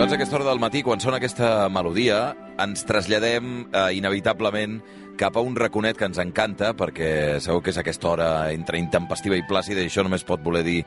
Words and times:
Arribats 0.00 0.14
a 0.14 0.16
aquesta 0.16 0.36
hora 0.38 0.44
del 0.48 0.60
matí, 0.62 0.80
quan 0.80 1.00
sona 1.04 1.18
aquesta 1.20 1.66
melodia, 1.68 2.30
ens 2.64 2.86
traslladem 2.88 3.66
eh, 3.68 3.80
inevitablement 3.98 4.78
cap 5.20 5.36
a 5.36 5.42
un 5.44 5.52
raconet 5.52 5.98
que 6.00 6.08
ens 6.08 6.16
encanta, 6.22 6.70
perquè 6.72 7.36
segur 7.44 7.60
que 7.60 7.68
és 7.74 7.80
aquesta 7.82 8.08
hora 8.08 8.30
entre 8.48 8.80
intempestiva 8.80 9.36
i 9.36 9.44
plàcida, 9.44 9.84
i 9.84 9.92
això 9.92 10.00
només 10.00 10.24
pot 10.24 10.40
voler 10.40 10.64
dir 10.64 10.78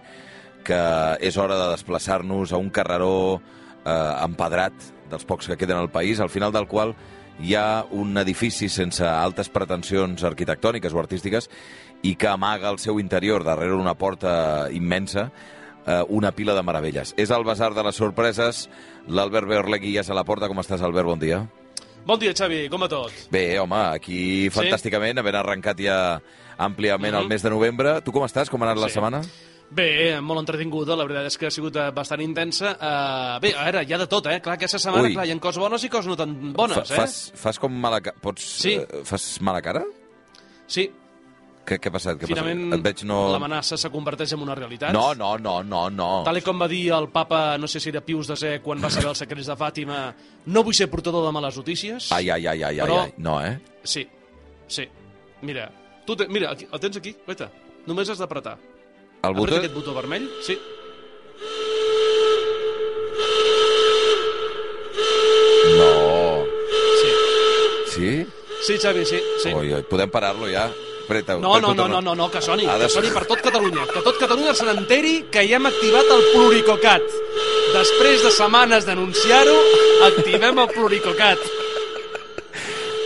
que 0.66 0.82
és 1.22 1.38
hora 1.38 1.60
de 1.62 1.70
desplaçar-nos 1.76 2.58
a 2.58 2.58
un 2.58 2.74
carreró 2.74 3.14
eh, 3.38 3.94
empedrat, 4.26 4.82
dels 5.14 5.30
pocs 5.30 5.52
que 5.52 5.62
queden 5.62 5.78
al 5.78 5.94
país, 5.94 6.18
al 6.18 6.34
final 6.34 6.50
del 6.50 6.66
qual 6.66 6.98
hi 7.38 7.54
ha 7.54 7.86
un 7.94 8.18
edifici 8.18 8.66
sense 8.66 9.06
altes 9.06 9.54
pretensions 9.54 10.26
arquitectòniques 10.26 10.90
o 10.90 11.06
artístiques 11.06 11.54
i 12.02 12.18
que 12.18 12.34
amaga 12.34 12.74
el 12.74 12.82
seu 12.82 12.98
interior. 12.98 13.46
Darrere 13.46 13.78
una 13.78 13.94
porta 13.94 14.72
immensa 14.74 15.30
eh, 15.86 16.04
una 16.10 16.32
pila 16.32 16.56
de 16.56 16.64
meravelles. 16.64 17.14
És 17.18 17.32
el 17.32 17.44
Basar 17.44 17.74
de 17.74 17.84
les 17.84 17.96
Sorpreses. 17.96 18.68
L'Albert 19.08 19.48
Beorlegui 19.48 19.94
ja 19.96 20.02
és 20.02 20.10
a 20.10 20.18
la 20.18 20.26
porta. 20.28 20.50
Com 20.52 20.60
estàs, 20.64 20.82
Albert? 20.82 21.08
Bon 21.08 21.20
dia. 21.20 21.44
Bon 22.06 22.20
dia, 22.20 22.34
Xavi. 22.36 22.68
Com 22.72 22.84
va 22.84 22.92
tot? 22.92 23.14
Bé, 23.32 23.60
home, 23.62 23.80
aquí 23.96 24.50
fantàsticament, 24.52 25.22
havent 25.22 25.40
arrencat 25.40 25.80
ja 25.80 26.20
àmpliament 26.58 27.14
mm 27.14 27.18
-hmm. 27.18 27.22
el 27.24 27.28
mes 27.30 27.42
de 27.42 27.50
novembre. 27.50 28.02
Tu 28.02 28.12
com 28.12 28.24
estàs? 28.24 28.50
Com 28.50 28.62
ha 28.62 28.66
anat 28.66 28.78
sí. 28.78 28.84
la 28.84 28.90
setmana? 28.90 29.22
Bé, 29.74 30.22
molt 30.22 30.44
entretinguda, 30.44 30.96
la 30.96 31.06
veritat 31.08 31.26
és 31.26 31.38
que 31.38 31.48
ha 31.48 31.52
sigut 31.52 31.76
eh, 31.76 31.90
bastant 31.96 32.22
intensa. 32.22 32.76
Uh, 32.78 33.40
bé, 33.42 33.54
a 33.58 33.64
veure, 33.64 33.84
hi 33.88 33.94
ha 33.94 33.98
de 33.98 34.08
tot, 34.08 34.28
eh? 34.28 34.40
Clar, 34.40 34.56
aquesta 34.60 34.78
setmana 34.78 35.10
clar, 35.10 35.26
hi 35.26 35.32
ha 35.32 35.40
coses 35.40 35.62
bones 35.64 35.84
i 35.84 35.90
coses 35.90 36.12
no 36.12 36.16
tan 36.16 36.54
bones, 36.54 36.78
Fa, 36.78 36.94
eh? 36.94 36.98
Fas, 36.98 37.32
fas 37.36 37.60
com 37.60 37.72
mala 37.72 38.02
cara? 38.02 38.16
Pots... 38.22 38.44
Sí. 38.44 38.78
Uh, 38.78 39.02
fas 39.04 39.42
mala 39.42 39.62
cara? 39.62 39.84
Sí, 40.68 40.92
què, 41.64 41.78
què 41.80 41.90
ha 41.90 41.94
passat? 41.96 42.18
Què 42.20 42.28
Finalment, 42.28 42.66
passat? 42.68 42.80
Et 42.80 42.88
veig 42.88 43.04
no... 43.08 43.20
l'amenaça 43.34 43.78
se 43.80 43.92
converteix 43.94 44.34
en 44.36 44.44
una 44.44 44.56
realitat. 44.60 44.92
No, 44.96 45.14
no, 45.16 45.34
no, 45.40 45.56
no, 45.64 45.84
no. 45.94 46.10
Tal 46.28 46.42
com 46.44 46.60
va 46.60 46.68
dir 46.72 46.84
el 46.96 47.08
papa, 47.14 47.58
no 47.62 47.70
sé 47.72 47.80
si 47.84 47.92
era 47.94 48.04
Pius 48.04 48.28
Desè, 48.32 48.58
quan 48.66 48.84
va 48.84 48.92
saber 48.94 49.12
els 49.14 49.24
secrets 49.24 49.48
de 49.52 49.58
Fàtima, 49.60 50.02
no 50.52 50.66
vull 50.68 50.76
ser 50.76 50.90
portador 50.92 51.26
de 51.28 51.32
males 51.36 51.58
notícies. 51.62 52.12
Ai, 52.16 52.30
ai, 52.30 52.46
ai, 52.52 52.68
ai, 52.70 52.84
però... 52.84 53.00
ai, 53.08 53.16
no, 53.24 53.40
eh? 53.44 53.56
Sí, 53.84 54.06
sí. 54.68 54.88
Mira, 55.44 55.70
tu 56.06 56.16
te... 56.20 56.28
Mira, 56.28 56.52
aquí, 56.52 56.68
el 56.70 56.84
tens 56.84 57.00
aquí, 57.00 57.16
vete. 57.28 57.50
Només 57.88 58.12
has 58.12 58.20
d'apretar. 58.20 58.58
El 59.24 59.36
botó? 59.36 59.56
aquest 59.56 59.76
botó 59.76 59.96
vermell, 59.96 60.28
sí. 60.44 60.60
No. 65.80 65.92
Sí. 67.02 67.12
Sí? 67.96 68.16
Sí, 68.64 68.78
Xavi, 68.80 69.06
sí. 69.06 69.20
sí. 69.44 69.52
Oi, 69.52 69.74
oi, 69.80 69.86
podem 69.88 70.12
parar-lo 70.12 70.52
ja? 70.52 70.68
Preta, 71.08 71.36
no, 71.36 71.60
no, 71.60 71.74
no, 71.74 71.88
no, 71.88 72.00
no, 72.02 72.14
no, 72.16 72.30
que 72.32 72.42
soni, 72.42 72.64
que 72.64 72.88
soni 72.90 73.10
per 73.12 73.26
tot 73.28 73.42
Catalunya. 73.44 73.88
Que 73.92 74.04
tot 74.06 74.20
Catalunya 74.22 74.54
se 74.56 74.68
n'enteri 74.70 75.16
que 75.34 75.44
ja 75.50 75.60
hem 75.60 75.68
activat 75.68 76.14
el 76.16 76.24
pluricocat. 76.32 77.18
Després 77.74 78.24
de 78.24 78.32
setmanes 78.32 78.88
d'anunciar-ho, 78.88 79.58
activem 80.08 80.64
el 80.64 80.72
pluricocat. 80.72 81.44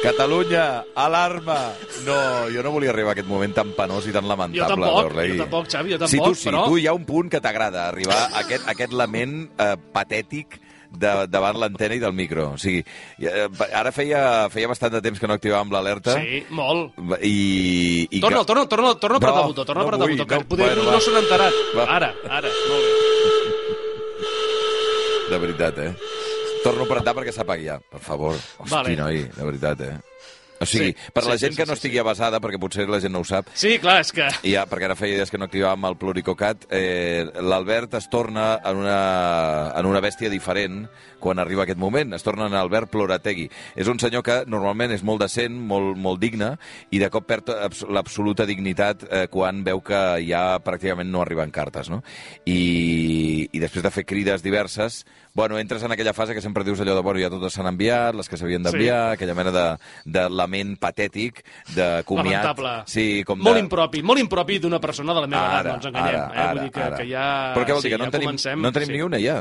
Catalunya, 0.03 0.85
alarma! 0.93 1.57
No, 2.05 2.17
jo 2.53 2.61
no 2.63 2.71
volia 2.75 2.93
arribar 2.93 3.11
a 3.11 3.17
aquest 3.17 3.27
moment 3.27 3.55
tan 3.57 3.73
penós 3.75 4.05
i 4.05 4.13
tan 4.13 4.27
lamentable. 4.29 4.61
Jo 4.61 4.69
tampoc, 4.69 5.17
jo 5.17 5.41
tampoc, 5.41 5.71
Xavi, 5.73 5.95
jo 5.95 5.99
tampoc, 6.03 6.13
sí, 6.13 6.21
tu, 6.21 6.35
sí, 6.37 6.51
però... 6.51 6.63
tu 6.69 6.77
hi 6.77 6.85
ha 6.87 6.93
un 6.95 7.07
punt 7.07 7.33
que 7.33 7.41
t'agrada, 7.41 7.87
arribar 7.89 8.19
a 8.27 8.43
aquest, 8.43 8.67
aquest 8.69 8.93
lament 8.93 9.39
eh, 9.57 9.73
patètic 9.95 10.59
de, 10.99 11.13
davant 11.31 11.59
l'antena 11.61 11.97
i 11.97 12.01
del 12.03 12.15
micro. 12.17 12.51
O 12.55 12.59
sigui, 12.61 12.83
eh, 13.21 13.47
ara 13.69 13.93
feia, 13.95 14.21
feia 14.53 14.69
bastant 14.71 14.93
de 14.97 15.01
temps 15.05 15.19
que 15.21 15.29
no 15.29 15.37
activàvem 15.37 15.73
l'alerta. 15.73 16.17
Sí, 16.19 16.43
molt. 16.49 16.97
I, 17.21 18.07
i 18.09 18.21
torna, 18.23 18.43
que... 18.43 18.49
torna, 18.51 18.65
torna, 18.71 18.93
torna 18.99 19.19
a 19.19 19.23
apretar 19.23 19.41
no, 19.41 19.47
botó, 19.53 19.65
torna 19.65 19.81
no 19.81 19.85
a 19.85 19.89
apretar 19.91 20.09
el 20.09 20.17
botó, 20.17 20.27
que 20.27 20.41
no, 20.41 20.49
poder 20.51 20.73
bueno, 20.75 20.91
no 20.91 20.99
se 21.01 21.13
n'ha 21.13 21.23
enterat. 21.25 21.63
Va. 21.77 21.87
Ara, 21.97 22.11
ara, 22.41 22.53
molt 22.71 22.83
bé. 22.83 22.91
De 25.27 25.37
veritat, 25.43 25.81
eh? 25.83 25.91
Torno 26.63 26.85
a 26.85 26.87
apretar 26.87 27.13
perquè 27.17 27.33
s'apagui 27.35 27.67
ja, 27.67 27.79
per 27.79 27.99
favor. 28.03 28.35
Hosti, 28.35 28.71
Vale. 28.73 28.95
noi, 28.99 29.25
de 29.27 29.49
veritat, 29.51 29.83
eh? 29.83 30.06
O 30.59 30.65
sigui, 30.65 30.93
Sí, 30.93 31.11
per 31.13 31.23
sí, 31.23 31.29
la 31.29 31.37
sí, 31.37 31.45
gent 31.45 31.53
sí, 31.53 31.57
que 31.61 31.65
no 31.67 31.75
sí, 31.75 31.79
estigui 31.81 31.99
avasada, 32.01 32.39
perquè 32.41 32.57
potser 32.59 32.87
la 32.89 32.99
gent 33.03 33.13
no 33.13 33.19
ho 33.21 33.27
sap, 33.27 33.47
Sí, 33.53 33.77
clar, 33.79 33.99
és 34.01 34.11
que... 34.11 34.27
ja, 34.49 34.65
perquè 34.69 34.87
ara 34.89 34.95
feia 34.97 35.15
dies 35.19 35.29
que 35.31 35.37
no 35.37 35.45
activàvem 35.45 35.85
el 35.89 35.97
pluricocat, 36.01 36.65
eh, 36.73 37.25
l'Albert 37.41 37.93
es 37.99 38.09
torna 38.09 38.55
en 38.65 38.77
una, 38.83 39.01
en 39.77 39.85
una 39.85 40.01
bèstia 40.01 40.29
diferent 40.33 40.87
quan 41.19 41.39
arriba 41.41 41.63
aquest 41.63 41.79
moment. 41.81 42.13
Es 42.13 42.21
torna 42.21 42.45
en 42.45 42.53
Albert 42.53 42.91
Plorategui. 42.93 43.47
És 43.75 43.87
un 43.89 43.97
senyor 43.99 44.21
que 44.23 44.43
normalment 44.45 44.91
és 44.93 45.01
molt 45.03 45.21
decent, 45.23 45.55
molt, 45.69 45.97
molt 45.97 46.21
digne, 46.21 46.51
i 46.93 46.99
de 47.01 47.09
cop 47.09 47.25
perd 47.25 47.49
abs- 47.55 47.85
l'absoluta 47.89 48.45
dignitat 48.45 49.03
eh, 49.09 49.23
quan 49.33 49.63
veu 49.65 49.81
que 49.81 49.97
ja 50.27 50.59
pràcticament 50.63 51.09
no 51.09 51.23
arriben 51.23 51.49
cartes, 51.51 51.89
no? 51.89 52.03
I, 52.45 53.49
I 53.51 53.59
després 53.61 53.83
de 53.85 53.91
fer 53.93 54.05
crides 54.05 54.43
diverses, 54.45 55.03
bueno, 55.37 55.59
entres 55.61 55.83
en 55.85 55.91
aquella 55.93 56.13
fase 56.17 56.33
que 56.33 56.41
sempre 56.41 56.63
dius 56.65 56.79
allò 56.81 56.95
de, 56.97 57.01
bueno, 57.05 57.21
ja 57.21 57.29
totes 57.29 57.53
s'han 57.53 57.69
enviat, 57.69 58.15
les 58.17 58.27
que 58.27 58.39
s'havien 58.41 58.63
d'enviar, 58.65 59.03
Sí. 59.11 59.13
aquella 59.19 59.35
mena 59.37 59.51
de, 59.53 59.65
de 60.17 60.23
lament 60.33 60.73
patètic, 60.81 61.43
de 61.75 62.01
comiat. 62.09 62.41
Lamentable. 62.41 62.71
Sí, 62.89 63.21
com 63.23 63.37
Molt 63.39 63.59
de... 63.61 63.63
impropi, 63.67 64.01
molt 64.01 64.19
impropi 64.23 64.57
d'una 64.63 64.81
persona 64.81 65.13
de 65.13 65.21
la 65.21 65.29
meva 65.29 65.45
edat, 65.61 65.69
no 65.69 65.75
ens 65.77 65.85
enganyem. 65.91 66.17
ara, 66.17 66.25
eh? 66.25 66.33
Vull 66.33 66.49
ara, 66.49 66.63
dir 66.65 66.71
que, 66.73 66.83
ara. 66.89 66.97
que 66.97 67.07
ja... 67.13 67.27
Però 67.53 67.69
què 67.69 67.77
vol 67.77 67.85
dir, 67.85 67.91
sí, 67.91 67.93
que 67.93 68.01
no, 68.01 68.03
ja 68.03 68.09
en 68.09 68.17
tenim, 68.17 68.31
comencem, 68.33 68.61
no 68.65 68.73
en 68.73 68.77
tenim 68.81 68.89
sí. 68.91 68.97
ni 68.97 69.05
una 69.05 69.21
ja? 69.21 69.37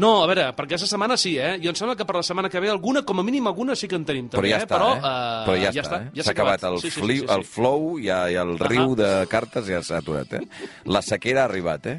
No, 0.00 0.22
a 0.22 0.26
veure, 0.30 0.44
perquè 0.56 0.76
aquesta 0.78 0.86
setmana 0.88 1.16
sí, 1.18 1.34
eh? 1.36 1.56
Jo 1.60 1.72
em 1.74 1.76
sembla 1.76 1.96
que 1.98 2.06
per 2.08 2.14
la 2.16 2.22
setmana 2.24 2.48
que 2.48 2.60
ve 2.62 2.70
alguna, 2.70 3.02
com 3.04 3.18
a 3.20 3.24
mínim 3.26 3.48
alguna 3.50 3.74
sí 3.76 3.88
que 3.90 3.98
en 3.98 4.04
tenim 4.08 4.30
Però 4.30 4.38
també, 4.38 4.52
ja 4.54 4.60
eh? 4.62 4.64
està, 4.64 4.78
Però, 4.78 4.92
eh? 4.94 5.00
eh, 5.02 5.42
Però 5.48 5.56
ja, 5.58 5.72
ja 5.74 5.82
està, 5.82 5.98
eh? 6.06 6.12
ja 6.14 6.24
s'ha 6.24 6.32
acabat 6.36 6.62
el, 6.70 6.78
Sí, 6.80 6.88
sí, 6.88 7.00
sí, 7.02 7.06
sí, 7.10 7.18
sí. 7.18 7.26
el 7.34 7.44
flow 7.44 7.98
ja, 8.00 8.20
i 8.30 8.38
el 8.40 8.54
riu 8.62 8.94
de 8.96 9.10
cartes 9.28 9.66
ja 9.68 9.82
s'ha 9.84 9.98
aturat, 10.00 10.38
eh? 10.38 10.40
La 10.86 11.02
sequera 11.02 11.42
ha 11.42 11.50
arribat, 11.50 11.90
eh? 11.90 11.98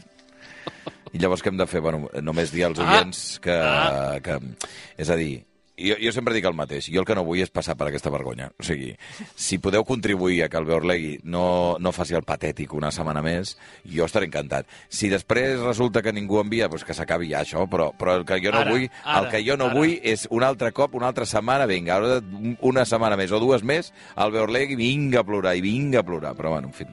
I 1.13 1.19
llavors 1.19 1.43
què 1.43 1.49
hem 1.51 1.57
de 1.59 1.67
fer? 1.67 1.81
Bueno, 1.83 2.07
només 2.21 2.51
dir 2.51 2.63
als 2.65 2.79
Ah. 2.79 2.89
oients 2.99 3.39
que, 3.43 3.51
Ah. 3.51 4.19
que... 4.23 4.39
És 4.97 5.09
a 5.09 5.15
dir, 5.15 5.43
jo, 5.81 5.95
jo 5.99 6.11
sempre 6.13 6.33
dic 6.33 6.45
el 6.45 6.53
mateix. 6.53 6.85
Jo 6.93 6.99
el 7.01 7.05
que 7.05 7.15
no 7.15 7.23
vull 7.25 7.39
és 7.41 7.49
passar 7.49 7.75
per 7.75 7.87
aquesta 7.89 8.09
vergonya. 8.13 8.51
O 8.59 8.63
sigui, 8.63 8.95
si 9.35 9.57
podeu 9.57 9.83
contribuir 9.83 10.43
a 10.43 10.49
que 10.49 10.57
el 10.57 10.65
Beorlegui 10.65 11.19
no, 11.23 11.75
no 11.79 11.91
faci 11.91 12.13
el 12.13 12.23
patètic 12.23 12.71
una 12.77 12.91
setmana 12.91 13.21
més, 13.25 13.57
jo 13.83 14.05
estaré 14.05 14.27
encantat. 14.29 14.67
Si 14.89 15.09
després 15.09 15.59
resulta 15.59 16.01
que 16.03 16.13
ningú 16.13 16.39
envia, 16.39 16.67
doncs 16.69 16.85
que 16.85 16.93
s'acabi 16.93 17.31
ja 17.33 17.41
això, 17.41 17.67
però, 17.67 17.91
però 17.97 18.15
el 18.19 18.25
que 18.25 18.39
jo 18.39 18.51
no 18.53 18.59
Ara, 18.59 18.71
vull, 18.71 18.87
ara, 19.03 19.19
el 19.25 19.31
que 19.33 19.43
jo 19.43 19.57
no 19.57 19.65
ara. 19.71 19.73
vull 19.73 19.97
és 20.03 20.27
un 20.29 20.43
altre 20.43 20.71
cop, 20.71 20.93
una 20.95 21.07
altra 21.07 21.25
setmana, 21.25 21.65
vinga, 21.65 21.99
una 22.61 22.85
setmana 22.85 23.17
més 23.17 23.31
o 23.31 23.39
dues 23.39 23.63
més, 23.63 23.91
el 24.15 24.31
Beorlegui 24.31 24.75
vinga 24.75 25.21
a 25.21 25.23
plorar 25.25 25.55
i 25.57 25.61
vinga 25.61 25.99
a 25.99 26.03
plorar. 26.03 26.35
Però 26.35 26.51
bueno, 26.51 26.67
en 26.67 26.73
fi. 26.73 26.85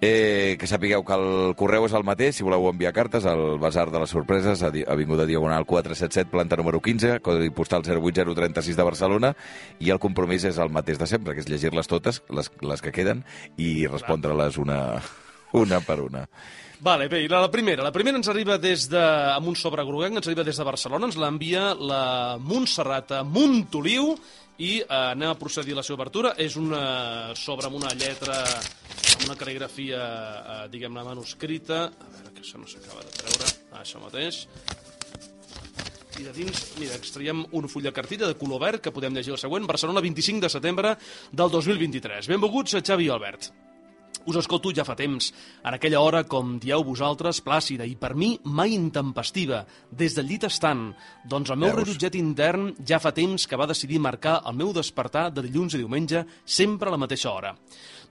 Eh, 0.00 0.54
que 0.60 0.68
sapigueu 0.70 1.02
que 1.02 1.16
el 1.16 1.54
correu 1.58 1.88
és 1.88 1.94
el 1.98 2.04
mateix, 2.06 2.36
si 2.36 2.44
voleu 2.46 2.68
enviar 2.70 2.92
cartes, 2.94 3.24
al 3.26 3.58
Basar 3.58 3.88
de 3.90 3.98
les 3.98 4.12
Sorpreses, 4.14 4.62
a 4.62 4.70
Avinguda 4.94 5.26
Diagonal 5.26 5.66
477, 5.66 6.30
planta 6.30 6.54
número 6.60 6.78
15, 6.78 7.18
codi 7.18 7.50
postal 7.50 7.82
08036 7.82 8.78
de 8.78 8.86
Barcelona, 8.86 9.32
i 9.82 9.90
el 9.90 9.98
compromís 9.98 10.46
és 10.46 10.62
el 10.62 10.70
mateix 10.70 11.02
de 11.02 11.10
sempre, 11.10 11.34
que 11.34 11.42
és 11.42 11.50
llegir-les 11.50 11.90
totes, 11.90 12.22
les, 12.30 12.52
les 12.62 12.84
que 12.84 12.94
queden, 12.94 13.24
i 13.58 13.88
respondre-les 13.90 14.62
una, 14.62 14.78
una 15.58 15.82
per 15.82 15.98
una. 16.06 16.28
Vale, 16.78 17.08
bé, 17.10 17.24
i 17.24 17.28
la, 17.28 17.40
la 17.42 17.50
primera. 17.50 17.82
La 17.82 17.90
primera 17.90 18.20
ens 18.20 18.30
arriba 18.30 18.54
des 18.62 18.86
de... 18.92 19.02
amb 19.34 19.50
un 19.50 19.56
sobre 19.58 19.82
groguenc, 19.82 20.20
ens 20.20 20.28
arriba 20.30 20.46
des 20.46 20.62
de 20.62 20.66
Barcelona, 20.66 21.08
ens 21.10 21.18
l'envia 21.18 21.72
la 21.74 22.38
Montserrat 22.38 23.16
a 23.18 23.24
Montoliu 23.26 24.12
i 24.62 24.76
eh, 24.78 24.86
anem 24.86 25.32
a 25.32 25.38
procedir 25.38 25.74
a 25.74 25.80
la 25.80 25.86
seva 25.86 25.98
obertura. 25.98 26.36
És 26.38 26.54
una 26.54 27.34
sobre 27.34 27.66
amb 27.66 27.80
una 27.80 27.90
lletra, 27.98 28.38
amb 29.14 29.26
una 29.28 29.36
cal·ligrafia, 29.38 30.00
eh, 30.00 30.58
diguem-ne, 30.72 31.04
manuscrita. 31.04 31.84
A 31.88 32.10
veure, 32.16 32.34
que 32.34 32.42
això 32.44 32.60
no 32.60 32.66
s'acaba 32.70 33.04
de 33.04 33.14
treure. 33.18 33.52
Ah, 33.72 33.82
això 33.82 34.02
mateix. 34.02 34.46
I 36.18 36.24
de 36.26 36.32
dins, 36.34 36.64
mira, 36.80 36.96
extraiem 36.98 37.44
un 37.52 37.68
full 37.70 37.86
de 37.86 37.92
cartilla 37.94 38.26
de 38.26 38.34
color 38.34 38.60
verd 38.60 38.82
que 38.82 38.90
podem 38.90 39.14
llegir 39.14 39.36
el 39.36 39.38
següent. 39.38 39.66
Barcelona, 39.70 40.02
25 40.02 40.46
de 40.46 40.50
setembre 40.50 40.96
del 41.30 41.50
2023. 41.50 42.26
Benvinguts 42.26 42.74
a 42.74 42.82
Xavi 42.82 43.06
i 43.06 43.10
Albert. 43.14 43.52
Us 44.26 44.36
escolto 44.40 44.72
ja 44.74 44.84
fa 44.84 44.96
temps, 44.98 45.30
en 45.64 45.74
aquella 45.74 46.00
hora, 46.00 46.24
com 46.24 46.56
dieu 46.60 46.82
vosaltres, 46.84 47.40
plàcida, 47.44 47.86
i 47.86 47.94
per 47.96 48.14
mi 48.14 48.34
mai 48.44 48.74
intempestiva, 48.74 49.64
des 49.90 50.16
del 50.16 50.26
llit 50.28 50.48
estant. 50.48 50.90
Doncs 51.28 51.50
el 51.50 51.60
meu 51.60 51.70
Veus? 51.70 51.84
rellotget 51.84 52.18
intern 52.18 52.72
ja 52.86 52.98
fa 52.98 53.12
temps 53.12 53.46
que 53.46 53.56
va 53.56 53.68
decidir 53.70 54.00
marcar 54.00 54.40
el 54.46 54.56
meu 54.58 54.72
despertar 54.72 55.28
de 55.32 55.44
dilluns 55.46 55.74
a 55.74 55.82
diumenge 55.82 56.24
sempre 56.44 56.88
a 56.88 56.96
la 56.96 57.00
mateixa 57.00 57.30
hora. 57.30 57.54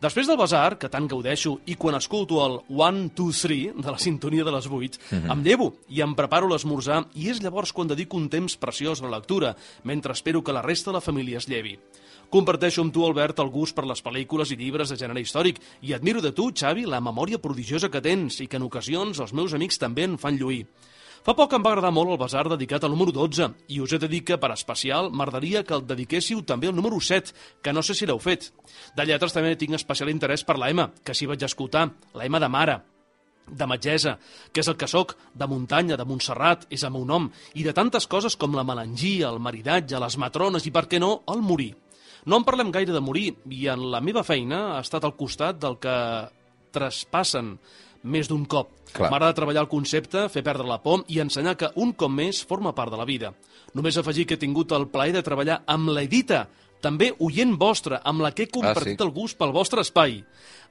Després 0.01 0.27
del 0.29 0.37
basar, 0.37 0.77
que 0.77 0.89
tant 0.93 1.07
gaudeixo, 1.09 1.55
i 1.65 1.73
quan 1.73 1.95
escolto 1.97 2.37
el 2.45 2.59
1, 2.69 3.07
2, 3.17 3.39
3 3.47 3.79
de 3.81 3.91
la 3.91 3.97
sintonia 3.97 4.45
de 4.45 4.53
les 4.53 4.67
8, 4.69 4.99
em 5.17 5.41
llevo 5.41 5.71
i 5.89 6.03
em 6.05 6.13
preparo 6.13 6.49
l'esmorzar 6.51 7.07
i 7.17 7.31
és 7.31 7.41
llavors 7.41 7.73
quan 7.73 7.89
dedico 7.89 8.17
un 8.17 8.27
temps 8.29 8.59
preciós 8.61 9.01
a 9.01 9.07
la 9.07 9.17
lectura, 9.17 9.55
mentre 9.83 10.13
espero 10.13 10.43
que 10.43 10.53
la 10.53 10.61
resta 10.61 10.91
de 10.91 10.99
la 10.99 11.01
família 11.01 11.41
es 11.41 11.49
llevi. 11.49 11.79
Comparteixo 12.27 12.83
amb 12.83 12.91
tu, 12.91 13.05
Albert, 13.07 13.39
el 13.39 13.49
gust 13.53 13.75
per 13.75 13.85
les 13.87 14.01
pel·lícules 14.03 14.49
i 14.51 14.57
llibres 14.59 14.89
de 14.91 14.97
gènere 14.99 15.21
històric 15.23 15.61
i 15.87 15.93
admiro 15.95 16.19
de 16.19 16.33
tu, 16.35 16.49
Xavi, 16.51 16.83
la 16.83 16.99
memòria 16.99 17.39
prodigiosa 17.39 17.87
que 17.87 18.01
tens 18.03 18.41
i 18.43 18.49
que 18.51 18.59
en 18.59 18.65
ocasions 18.67 19.21
els 19.23 19.31
meus 19.31 19.55
amics 19.55 19.79
també 19.79 20.03
en 20.03 20.17
fan 20.19 20.35
lluir. 20.35 20.65
Fa 21.23 21.35
poc 21.35 21.55
em 21.55 21.63
va 21.63 21.71
agradar 21.71 21.93
molt 21.95 22.11
el 22.11 22.19
basar 22.19 22.43
dedicat 22.51 22.83
al 22.83 22.91
número 22.91 23.13
12 23.15 23.47
i 23.71 23.79
us 23.83 23.95
he 23.95 24.01
de 24.03 24.09
dir 24.11 24.21
que, 24.27 24.37
per 24.39 24.51
especial, 24.51 25.07
m'agradaria 25.07 25.63
que 25.63 25.75
el 25.75 25.87
dediquéssiu 25.87 26.43
també 26.43 26.67
al 26.67 26.75
número 26.75 26.99
7, 26.99 27.31
que 27.63 27.73
no 27.73 27.83
sé 27.83 27.95
si 27.95 28.05
l'heu 28.05 28.19
fet. 28.19 28.51
De 28.95 29.07
lletres 29.07 29.35
també 29.35 29.55
tinc 29.55 29.79
especial 29.79 30.11
interès 30.11 30.43
per 30.43 30.59
la 30.59 30.69
M, 30.75 30.89
que 31.03 31.15
sí 31.15 31.31
vaig 31.31 31.47
escoltar, 31.47 31.87
la 32.13 32.27
M 32.27 32.43
de 32.43 32.51
mare, 32.51 32.77
de 33.47 33.67
metgessa, 33.71 34.17
que 34.51 34.59
és 34.63 34.67
el 34.67 34.75
que 34.75 34.91
sóc, 34.91 35.15
de 35.33 35.47
muntanya, 35.47 35.95
de 35.95 36.05
Montserrat, 36.05 36.67
és 36.69 36.83
el 36.83 36.91
meu 36.91 37.07
nom, 37.07 37.31
i 37.55 37.63
de 37.63 37.71
tantes 37.75 38.07
coses 38.07 38.35
com 38.35 38.55
la 38.55 38.67
melangia, 38.67 39.31
el 39.31 39.39
maridatge, 39.39 39.99
les 40.03 40.19
matrones 40.19 40.67
i, 40.67 40.75
per 40.75 40.89
què 40.91 40.99
no, 40.99 41.21
el 41.31 41.43
morir. 41.43 41.73
No 42.27 42.41
en 42.41 42.43
parlem 42.43 42.73
gaire 42.75 42.91
de 42.91 42.99
morir, 42.99 43.29
i 43.55 43.69
en 43.71 43.85
la 43.91 44.01
meva 44.03 44.23
feina 44.27 44.73
ha 44.75 44.81
estat 44.83 45.05
al 45.07 45.15
costat 45.15 45.61
del 45.63 45.77
que 45.79 45.95
traspassen 46.75 47.55
més 48.03 48.27
d'un 48.27 48.43
cop. 48.45 48.73
M'agrada 48.97 49.35
treballar 49.35 49.63
el 49.63 49.71
concepte, 49.71 50.27
fer 50.31 50.43
perdre 50.43 50.67
la 50.67 50.79
por 50.83 51.05
i 51.11 51.21
ensenyar 51.23 51.55
que 51.59 51.71
un 51.79 51.93
cop 51.95 52.11
més 52.11 52.41
forma 52.47 52.73
part 52.75 52.91
de 52.91 52.99
la 52.99 53.07
vida. 53.07 53.31
Només 53.75 53.97
afegir 53.97 54.27
que 54.27 54.35
he 54.35 54.43
tingut 54.43 54.75
el 54.75 54.89
plaer 54.91 55.15
de 55.15 55.23
treballar 55.23 55.61
amb 55.71 55.91
l'Edita, 55.95 56.45
també 56.83 57.13
oient 57.23 57.55
vostra, 57.57 58.01
amb 58.05 58.21
la 58.21 58.33
que 58.35 58.45
he 58.45 58.51
compartit 58.51 58.99
sí. 58.99 59.03
el 59.05 59.13
gust 59.15 59.37
pel 59.39 59.55
vostre 59.55 59.81
espai. 59.81 60.19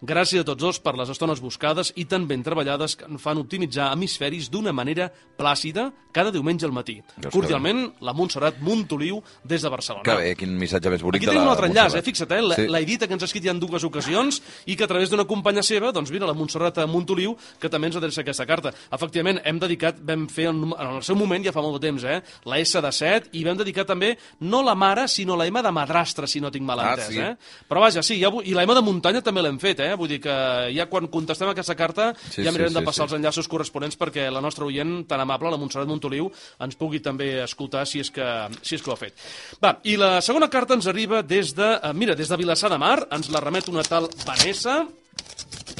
Gràcies 0.03 0.43
a 0.43 0.45
tots 0.45 0.61
dos 0.61 0.79
per 0.83 0.93
les 0.99 1.09
estones 1.09 1.41
buscades 1.41 1.93
i 1.97 2.05
tan 2.05 2.27
ben 2.29 2.43
treballades 2.45 2.97
que 2.97 3.07
em 3.09 3.17
fan 3.19 3.39
optimitzar 3.39 3.93
hemisferis 3.95 4.51
d'una 4.53 4.73
manera 4.73 5.11
plàcida 5.39 5.91
cada 6.13 6.31
diumenge 6.33 6.65
al 6.67 6.73
matí. 6.73 6.99
Veus 7.21 7.33
Cordialment, 7.33 7.83
la 8.01 8.13
Montserrat 8.17 8.59
Montoliu 8.65 9.23
des 9.45 9.63
de 9.63 9.69
Barcelona. 9.69 10.03
Que 10.05 10.15
bé, 10.17 10.35
quin 10.37 10.55
missatge 10.57 10.89
més 10.93 11.03
bonic 11.05 11.21
Aquí 11.23 11.29
tenim 11.29 11.43
un 11.45 11.53
altre 11.53 11.69
enllaç, 11.69 11.95
eh? 11.99 12.03
Fixa't, 12.03 12.33
eh? 12.33 12.41
La, 12.43 12.55
Sí. 12.57 12.67
la 12.69 12.81
Edita 12.81 13.07
que 13.07 13.13
ens 13.15 13.23
ha 13.23 13.27
escrit 13.29 13.45
ja 13.45 13.51
en 13.53 13.61
dues 13.61 13.85
ocasions 13.85 14.41
i 14.67 14.77
que 14.77 14.85
a 14.85 14.89
través 14.89 15.11
d'una 15.11 15.27
companya 15.27 15.63
seva, 15.63 15.93
doncs 15.93 16.11
mira, 16.11 16.27
la 16.27 16.33
Montserrat 16.35 16.79
Montoliu, 16.89 17.37
que 17.61 17.69
també 17.69 17.89
ens 17.89 17.97
adreça 17.97 18.21
aquesta 18.23 18.47
carta. 18.47 18.73
Efectivament, 18.91 19.41
hem 19.45 19.59
dedicat, 19.59 19.97
vam 20.01 20.27
fer 20.29 20.49
en, 20.49 20.63
en 20.73 20.97
el 20.97 21.03
seu 21.03 21.17
moment, 21.17 21.45
ja 21.45 21.53
fa 21.53 21.61
molt 21.61 21.81
de 21.81 21.87
temps, 21.89 22.05
eh? 22.05 22.23
la 22.47 22.59
S 22.61 22.81
de 22.81 22.93
7, 22.93 23.29
i 23.33 23.45
vam 23.45 23.57
dedicar 23.57 23.85
també 23.85 24.17
no 24.41 24.63
la 24.63 24.75
mare, 24.75 25.07
sinó 25.09 25.37
la 25.37 25.47
M 25.47 25.61
de 25.63 25.71
madrastra, 25.73 26.27
si 26.27 26.41
no 26.41 26.51
tinc 26.51 26.65
mal 26.65 26.81
Ah, 26.81 26.95
entès. 26.95 27.09
sí? 27.13 27.19
eh? 27.21 27.37
Però 27.69 27.81
vaja, 27.81 28.03
sí, 28.03 28.19
ja, 28.21 28.31
i 28.45 28.55
la 28.57 28.63
M 28.65 28.75
de 28.75 28.83
muntanya 28.83 29.21
també 29.23 29.43
l'hem 29.43 29.59
fet, 29.61 29.81
eh? 29.81 29.86
Vull 29.95 30.11
dir 30.11 30.21
que 30.25 30.37
ja 30.75 30.89
quan 30.91 31.09
contestem 31.13 31.53
aquesta 31.53 31.77
carta 31.79 32.11
Sí, 32.17 32.43
ja 32.43 32.51
sí, 32.51 32.57
mirarem 32.57 32.75
sí, 32.75 32.79
de 32.79 32.85
passar 32.87 33.05
sí. 33.05 33.07
els 33.07 33.17
enllaços 33.21 33.49
corresponents 33.49 33.99
perquè 34.01 34.29
la 34.33 34.43
nostra 34.45 34.67
oient 34.67 35.07
tan 35.09 35.23
amable, 35.23 35.53
la 35.53 35.61
Montserrat 35.61 35.89
Montoliu, 35.89 36.31
ens 36.61 36.79
pugui 36.79 37.01
també 37.05 37.43
escoltar 37.45 37.87
si 37.87 38.03
és 38.03 38.11
que, 38.11 38.27
si 38.63 38.77
és 38.77 38.83
que 38.83 38.91
ho 38.91 38.97
ha 38.97 39.01
fet. 39.01 39.27
Va, 39.63 39.77
i 39.85 39.97
la 40.01 40.19
segona 40.25 40.51
carta 40.53 40.77
ens 40.77 40.89
arriba 40.91 41.23
des 41.23 41.55
de, 41.57 41.73
eh, 41.77 41.93
mira, 41.95 42.17
des 42.19 42.29
de 42.29 42.41
Vilassar 42.41 42.73
de 42.73 42.81
Mar, 42.83 42.99
ens 43.13 43.31
la 43.31 43.43
remet 43.45 43.69
una 43.73 43.87
tal 43.87 44.11
Vanessa, 44.27 44.83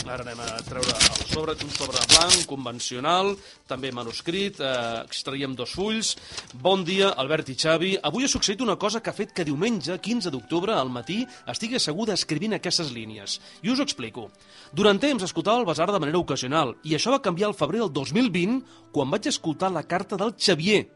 Ara 0.07 0.23
anem 0.23 0.39
a 0.41 0.47
treure 0.69 1.16
sobre, 1.37 1.53
un 1.53 1.71
sobre 1.71 2.01
blanc, 2.09 2.47
convencional, 2.49 3.35
també 3.69 3.91
manuscrit, 3.93 4.57
eh, 4.61 5.03
extraiem 5.05 5.53
dos 5.55 5.75
fulls. 5.77 6.15
Bon 6.55 6.85
dia, 6.85 7.11
Albert 7.21 7.51
i 7.53 7.57
Xavi. 7.61 7.91
Avui 8.09 8.25
ha 8.25 8.31
succeït 8.31 8.63
una 8.65 8.79
cosa 8.81 9.03
que 9.03 9.11
ha 9.11 9.17
fet 9.17 9.35
que 9.37 9.45
diumenge, 9.45 9.99
15 10.01 10.33
d'octubre, 10.33 10.73
al 10.73 10.89
matí, 10.89 11.27
estigui 11.47 11.77
asseguda 11.77 12.15
escrivint 12.17 12.57
aquestes 12.57 12.93
línies. 12.93 13.39
I 13.63 13.71
us 13.71 13.81
ho 13.81 13.85
explico. 13.85 14.31
Durant 14.73 14.99
temps 14.99 15.27
escoltava 15.27 15.61
el 15.61 15.69
basar 15.69 15.91
de 15.93 16.01
manera 16.01 16.19
ocasional, 16.19 16.77
i 16.85 16.97
això 16.97 17.13
va 17.13 17.21
canviar 17.21 17.51
al 17.51 17.59
febrer 17.59 17.85
del 17.85 17.93
2020, 17.93 18.63
quan 18.93 19.11
vaig 19.13 19.29
escoltar 19.29 19.71
la 19.71 19.85
carta 19.85 20.17
del 20.17 20.33
Xavier, 20.39 20.87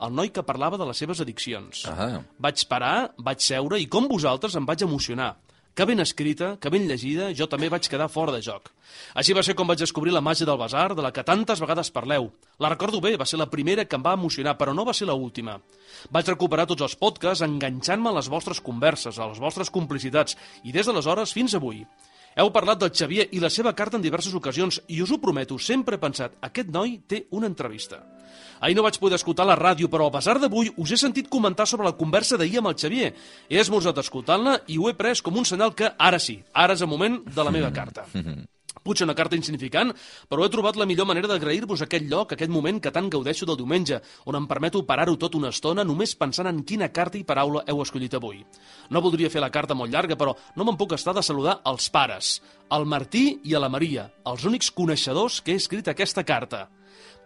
el 0.00 0.14
noi 0.16 0.32
que 0.32 0.42
parlava 0.42 0.78
de 0.80 0.86
les 0.88 0.98
seves 0.98 1.20
addiccions. 1.20 1.84
Ah, 1.86 2.24
Vaig 2.38 2.66
parar, 2.66 3.12
vaig 3.18 3.38
seure 3.38 3.78
i, 3.78 3.86
com 3.86 4.08
vosaltres, 4.08 4.56
em 4.56 4.66
vaig 4.66 4.82
emocionar. 4.82 5.36
Que 5.80 5.86
ben 5.88 6.00
escrita, 6.02 6.58
que 6.60 6.68
ben 6.68 6.82
llegida, 6.84 7.30
jo 7.32 7.46
també 7.48 7.70
vaig 7.72 7.86
quedar 7.88 8.10
fora 8.12 8.34
de 8.34 8.42
joc. 8.44 8.66
Així 9.16 9.32
va 9.32 9.40
ser 9.40 9.54
com 9.56 9.70
vaig 9.70 9.80
descobrir 9.80 10.12
la 10.12 10.20
màgia 10.20 10.44
del 10.44 10.58
basar, 10.60 10.90
de 10.92 11.00
la 11.00 11.08
que 11.08 11.24
tantes 11.24 11.62
vegades 11.64 11.88
parleu. 11.88 12.26
La 12.60 12.68
recordo 12.68 13.00
bé, 13.00 13.14
va 13.16 13.24
ser 13.24 13.40
la 13.40 13.46
primera 13.48 13.86
que 13.88 13.96
em 13.96 14.04
va 14.04 14.12
emocionar, 14.12 14.58
però 14.60 14.74
no 14.76 14.84
va 14.84 14.92
ser 14.92 15.08
la 15.08 15.16
última. 15.16 15.54
Vaig 16.12 16.28
recuperar 16.28 16.66
tots 16.68 16.84
els 16.84 16.98
podcasts 17.00 17.46
enganxant-me 17.48 18.12
a 18.12 18.18
les 18.18 18.28
vostres 18.28 18.60
converses, 18.60 19.16
a 19.16 19.30
les 19.32 19.40
vostres 19.40 19.72
complicitats, 19.72 20.36
i 20.68 20.76
des 20.76 20.84
d'aleshores 20.84 21.32
fins 21.32 21.56
avui. 21.56 21.80
Heu 22.38 22.52
parlat 22.54 22.78
del 22.78 22.92
Xavier 22.94 23.26
i 23.34 23.40
la 23.42 23.50
seva 23.50 23.72
carta 23.74 23.98
en 23.98 24.04
diverses 24.04 24.34
ocasions 24.38 24.78
i 24.88 25.00
us 25.02 25.10
ho 25.10 25.18
prometo, 25.18 25.58
sempre 25.58 25.96
he 25.96 26.02
pensat, 26.02 26.36
aquest 26.46 26.70
noi 26.70 27.00
té 27.10 27.24
una 27.34 27.50
entrevista. 27.50 28.04
Ahir 28.60 28.76
no 28.76 28.84
vaig 28.84 28.98
poder 29.00 29.16
escoltar 29.16 29.46
la 29.48 29.56
ràdio, 29.58 29.88
però 29.90 30.06
al 30.06 30.14
basar 30.14 30.36
d'avui 30.38 30.70
us 30.76 30.92
he 30.92 30.98
sentit 31.00 31.30
comentar 31.32 31.66
sobre 31.66 31.88
la 31.88 31.96
conversa 31.96 32.38
d'ahir 32.38 32.60
amb 32.60 32.70
el 32.70 32.78
Xavier. 32.78 33.10
He 33.48 33.58
esmorzat 33.58 33.98
escoltant-la 33.98 34.60
i 34.68 34.78
ho 34.78 34.88
he 34.88 34.94
pres 34.94 35.24
com 35.24 35.40
un 35.40 35.48
senyal 35.48 35.74
que 35.74 35.90
ara 35.98 36.20
sí, 36.22 36.38
ara 36.52 36.76
és 36.76 36.84
el 36.84 36.92
moment 36.92 37.22
de 37.24 37.44
la 37.44 37.54
meva 37.54 37.72
carta. 37.74 38.06
Potser 38.82 39.04
una 39.04 39.14
carta 39.14 39.36
insignificant, 39.36 39.92
però 40.28 40.46
he 40.46 40.52
trobat 40.52 40.78
la 40.80 40.86
millor 40.88 41.08
manera 41.08 41.28
d'agrair-vos 41.28 41.84
aquest 41.84 42.06
lloc, 42.08 42.32
aquest 42.32 42.50
moment 42.52 42.80
que 42.80 42.92
tant 42.94 43.10
gaudeixo 43.12 43.46
del 43.48 43.58
diumenge, 43.60 44.00
on 44.24 44.38
em 44.38 44.48
permeto 44.48 44.82
parar-ho 44.88 45.18
tot 45.20 45.36
una 45.36 45.52
estona 45.52 45.84
només 45.84 46.16
pensant 46.16 46.48
en 46.48 46.62
quina 46.64 46.88
carta 46.88 47.20
i 47.20 47.24
paraula 47.28 47.64
heu 47.68 47.82
escollit 47.84 48.16
avui. 48.16 48.40
No 48.88 49.04
voldria 49.04 49.30
fer 49.30 49.44
la 49.44 49.52
carta 49.52 49.76
molt 49.76 49.92
llarga, 49.92 50.16
però 50.16 50.34
no 50.56 50.64
me'n 50.64 50.80
puc 50.80 50.96
estar 50.96 51.14
de 51.14 51.22
saludar 51.22 51.60
els 51.68 51.90
pares, 51.92 52.34
al 52.70 52.88
Martí 52.88 53.40
i 53.44 53.54
a 53.54 53.60
la 53.62 53.68
Maria, 53.68 54.08
els 54.26 54.44
únics 54.48 54.72
coneixedors 54.72 55.40
que 55.44 55.52
he 55.52 55.60
escrit 55.60 55.88
aquesta 55.92 56.24
carta. 56.24 56.68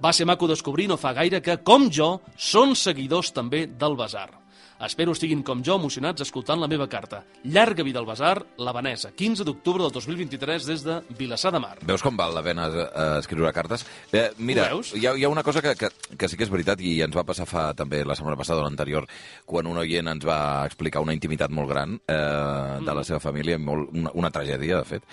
Va 0.02 0.12
ser 0.12 0.26
maco 0.26 0.50
descobrir 0.50 0.88
no 0.90 0.98
fa 0.98 1.14
gaire 1.14 1.40
que, 1.40 1.60
com 1.62 1.86
jo, 1.90 2.18
són 2.36 2.74
seguidors 2.74 3.30
també 3.32 3.66
del 3.66 3.94
Basar. 3.96 4.43
Espero 4.82 5.12
estiguin 5.14 5.44
com 5.46 5.60
jo 5.62 5.76
emocionats 5.78 6.24
escoltant 6.24 6.58
la 6.58 6.66
meva 6.66 6.88
carta. 6.90 7.20
Llarga 7.44 7.84
vida 7.86 8.00
al 8.00 8.08
Basar, 8.08 8.34
la 8.58 8.72
Vanessa, 8.74 9.12
15 9.14 9.44
d'octubre 9.46 9.84
del 9.84 9.92
2023 9.94 10.66
des 10.66 10.82
de 10.82 10.96
Vilassar 11.18 11.52
de 11.54 11.60
Mar. 11.62 11.76
Veus 11.86 12.02
com 12.02 12.16
val 12.18 12.34
la 12.34 12.42
pena 12.42 12.66
eh, 12.66 12.88
escriure 13.20 13.52
cartes? 13.54 13.86
Eh, 14.10 14.32
mira, 14.38 14.66
hi 14.74 15.06
ha, 15.06 15.14
hi 15.14 15.24
ha 15.24 15.30
una 15.30 15.44
cosa 15.46 15.62
que, 15.62 15.76
que, 15.78 15.92
que 16.18 16.28
sí 16.28 16.36
que 16.36 16.44
és 16.48 16.50
veritat 16.50 16.82
i 16.82 16.96
ens 17.06 17.14
va 17.14 17.24
passar 17.24 17.46
fa 17.46 17.68
també 17.78 18.02
la 18.04 18.18
setmana 18.18 18.36
passada 18.40 18.64
o 18.64 18.66
l'anterior, 18.66 19.06
quan 19.46 19.70
un 19.70 19.78
oient 19.84 20.10
ens 20.10 20.26
va 20.26 20.40
explicar 20.66 21.04
una 21.06 21.14
intimitat 21.14 21.54
molt 21.54 21.70
gran 21.70 21.94
eh, 22.10 22.82
de 22.82 22.98
la 22.98 23.06
seva 23.06 23.22
família, 23.22 23.60
molt, 23.62 23.94
una, 23.94 24.10
una 24.18 24.34
tragèdia, 24.34 24.82
de 24.82 24.90
fet. 24.96 25.06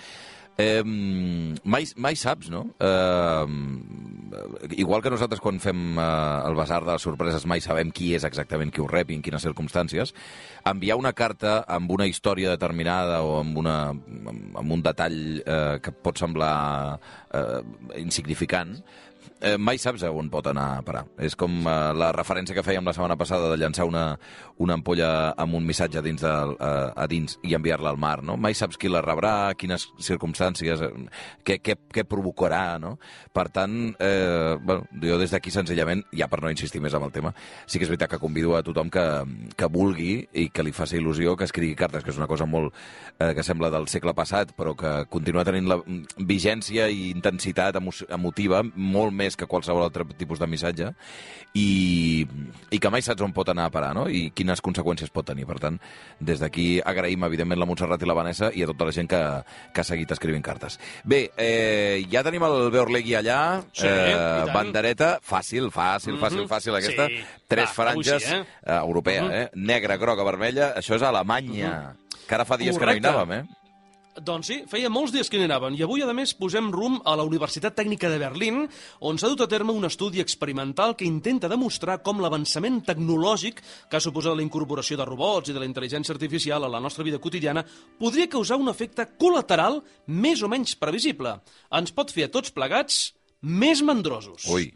Eh, 0.58 0.82
mai, 0.84 1.86
mai 1.96 2.16
saps, 2.16 2.50
no? 2.52 2.66
Eh, 2.76 3.46
igual 4.76 5.00
que 5.02 5.10
nosaltres 5.10 5.40
quan 5.40 5.58
fem 5.60 5.96
eh, 5.96 6.04
el 6.46 6.56
basar 6.58 6.82
de 6.84 6.92
les 6.92 7.04
sorpreses 7.04 7.46
mai 7.48 7.62
sabem 7.64 7.90
qui 7.94 8.12
és 8.16 8.26
exactament 8.28 8.72
qui 8.72 8.82
ho 8.84 8.88
rep 8.90 9.10
i 9.10 9.16
en 9.16 9.24
quines 9.24 9.44
circumstàncies, 9.44 10.12
enviar 10.68 10.98
una 11.00 11.14
carta 11.16 11.62
amb 11.64 11.90
una 11.96 12.06
història 12.10 12.52
determinada 12.52 13.22
o 13.24 13.38
amb, 13.40 13.56
una, 13.64 13.76
amb 13.92 14.76
un 14.76 14.84
detall 14.84 15.18
eh, 15.40 15.78
que 15.82 15.94
pot 16.04 16.20
semblar 16.20 16.98
eh, 17.32 17.62
insignificant, 18.02 18.76
eh, 19.42 19.56
mai 19.58 19.78
saps 19.78 20.04
a 20.06 20.10
on 20.14 20.30
pot 20.32 20.46
anar 20.48 20.68
a 20.78 20.82
parar. 20.86 21.02
És 21.20 21.36
com 21.38 21.66
eh, 21.66 21.74
la 21.98 22.12
referència 22.14 22.56
que 22.56 22.64
fèiem 22.64 22.86
la 22.86 22.94
setmana 22.94 23.18
passada 23.20 23.50
de 23.50 23.58
llançar 23.60 23.84
una, 23.88 24.04
una 24.62 24.76
ampolla 24.78 25.10
amb 25.36 25.58
un 25.58 25.66
missatge 25.66 26.02
dins, 26.04 26.22
del, 26.22 26.54
eh, 26.56 26.90
a 26.94 27.06
dins 27.10 27.38
i 27.42 27.56
enviar-la 27.58 27.92
al 27.92 28.00
mar, 28.00 28.20
no? 28.24 28.38
Mai 28.40 28.56
saps 28.58 28.78
qui 28.80 28.90
la 28.92 29.02
rebrà, 29.04 29.52
quines 29.58 29.88
circumstàncies, 30.00 30.84
eh, 30.86 30.92
què, 31.44 31.58
què, 31.64 31.76
què 31.92 32.06
provocarà, 32.08 32.78
no? 32.82 32.96
Per 33.34 33.46
tant, 33.52 33.76
eh, 33.98 34.56
bueno, 34.62 34.86
jo 35.02 35.18
des 35.20 35.34
d'aquí 35.34 35.52
senzillament, 35.54 36.04
ja 36.16 36.30
per 36.30 36.42
no 36.42 36.52
insistir 36.52 36.80
més 36.80 36.94
amb 36.94 37.08
el 37.08 37.14
tema, 37.14 37.34
sí 37.66 37.78
que 37.78 37.88
és 37.88 37.92
veritat 37.92 38.14
que 38.14 38.22
convido 38.22 38.56
a 38.56 38.62
tothom 38.62 38.90
que, 38.92 39.04
que 39.58 39.70
vulgui 39.72 40.14
i 40.32 40.48
que 40.54 40.64
li 40.64 40.72
faci 40.72 41.00
il·lusió 41.00 41.36
que 41.36 41.48
escrigui 41.48 41.76
cartes, 41.78 42.04
que 42.04 42.12
és 42.14 42.20
una 42.20 42.30
cosa 42.30 42.46
molt 42.46 42.72
eh, 43.18 43.32
que 43.34 43.44
sembla 43.46 43.70
del 43.72 43.88
segle 43.90 44.14
passat, 44.14 44.54
però 44.56 44.76
que 44.78 44.92
continua 45.12 45.44
tenint 45.44 45.68
la 45.70 45.80
vigència 46.18 46.88
i 46.88 47.10
intensitat 47.10 47.76
emo 47.80 47.92
emotiva 48.12 48.62
molt 48.62 49.14
més 49.14 49.31
que 49.36 49.46
qualsevol 49.46 49.82
altre 49.84 50.04
tipus 50.18 50.38
de 50.38 50.46
missatge 50.46 50.90
i, 51.54 52.26
i 52.72 52.78
que 52.80 52.90
mai 52.92 53.02
saps 53.04 53.22
on 53.24 53.32
pot 53.36 53.48
anar 53.52 53.66
a 53.68 53.72
parar 53.74 53.92
no? 53.96 54.06
i 54.08 54.30
quines 54.34 54.62
conseqüències 54.64 55.10
pot 55.12 55.26
tenir. 55.28 55.46
Per 55.48 55.58
tant, 55.60 55.78
des 56.20 56.40
d'aquí 56.40 56.80
agraïm, 56.84 57.24
evidentment, 57.28 57.60
la 57.60 57.66
Montserrat 57.68 58.02
i 58.02 58.08
la 58.08 58.16
Vanessa 58.16 58.50
i 58.54 58.62
a 58.64 58.68
tota 58.70 58.88
la 58.88 58.94
gent 58.96 59.08
que, 59.10 59.20
que 59.74 59.80
ha 59.82 59.86
seguit 59.86 60.10
escrivint 60.14 60.44
cartes. 60.44 60.78
Bé, 61.04 61.24
eh, 61.36 62.04
ja 62.12 62.22
tenim 62.24 62.44
el 62.48 62.70
Beorlegui 62.74 63.16
allà, 63.18 63.40
Sí, 63.72 63.86
tant. 63.88 64.52
bandereta, 64.54 65.14
fàcil, 65.24 65.70
fàcil, 65.72 66.18
fàcil, 66.20 66.46
fàcil 66.50 66.78
aquesta, 66.78 67.08
Sí. 67.12 67.22
tres 67.48 67.70
Va, 67.76 67.90
avui 67.90 68.04
sí, 68.04 68.10
franges, 68.10 68.30
eh? 68.32 68.44
eh, 68.64 68.76
europea, 68.78 69.24
eh? 69.42 69.48
negra, 69.54 69.96
groga, 70.00 70.24
vermella, 70.24 70.72
això 70.78 70.96
és 70.96 71.02
Alemanya, 71.02 71.94
que 72.28 72.34
ara 72.34 72.44
fa 72.48 72.56
dies 72.56 72.78
que 72.78 72.86
no 72.86 72.92
hi 72.92 73.00
Correcte. 73.00 73.08
anàvem, 73.08 73.32
eh? 73.40 73.61
Doncs 74.12 74.48
sí, 74.50 74.56
feia 74.68 74.90
molts 74.92 75.12
dies 75.14 75.30
que 75.32 75.38
n'hi 75.40 75.46
anaven 75.46 75.72
i 75.78 75.82
avui, 75.86 76.02
a 76.04 76.12
més, 76.12 76.34
posem 76.36 76.66
rum 76.74 76.98
a 77.08 77.14
la 77.16 77.24
Universitat 77.24 77.72
Tècnica 77.78 78.10
de 78.12 78.18
Berlín, 78.20 78.66
on 79.00 79.16
s'ha 79.16 79.30
dut 79.32 79.40
a 79.40 79.48
terme 79.48 79.72
un 79.72 79.88
estudi 79.88 80.20
experimental 80.20 80.92
que 80.98 81.08
intenta 81.08 81.48
demostrar 81.48 82.02
com 82.04 82.20
l'avançament 82.20 82.82
tecnològic 82.84 83.62
que 83.88 83.96
ha 83.96 84.04
suposat 84.04 84.36
la 84.36 84.44
incorporació 84.44 84.98
de 85.00 85.06
robots 85.08 85.48
i 85.48 85.56
de 85.56 85.62
la 85.62 85.68
intel·ligència 85.68 86.12
artificial 86.12 86.66
a 86.66 86.70
la 86.74 86.80
nostra 86.84 87.06
vida 87.06 87.22
quotidiana 87.24 87.64
podria 87.98 88.28
causar 88.28 88.60
un 88.60 88.68
efecte 88.68 89.08
col·lateral 89.16 89.80
més 90.12 90.44
o 90.44 90.52
menys 90.52 90.76
previsible. 90.76 91.38
Ens 91.72 91.96
pot 91.96 92.12
fer 92.12 92.28
a 92.28 92.32
tots 92.36 92.52
plegats 92.52 93.00
més 93.40 93.80
mandrosos. 93.80 94.44
Ui. 94.52 94.68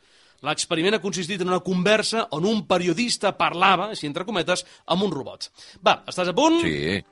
L'experiment 0.48 0.96
ha 0.96 1.02
consistit 1.04 1.44
en 1.44 1.52
una 1.52 1.60
conversa 1.60 2.24
on 2.32 2.48
un 2.48 2.64
periodista 2.64 3.36
parlava, 3.36 3.90
així 3.92 4.08
entre 4.08 4.24
cometes, 4.24 4.64
amb 4.88 5.04
un 5.04 5.12
robot. 5.12 5.50
Va, 5.84 6.00
estàs 6.08 6.32
a 6.32 6.36
punt? 6.36 6.62
Sí. 6.64 7.04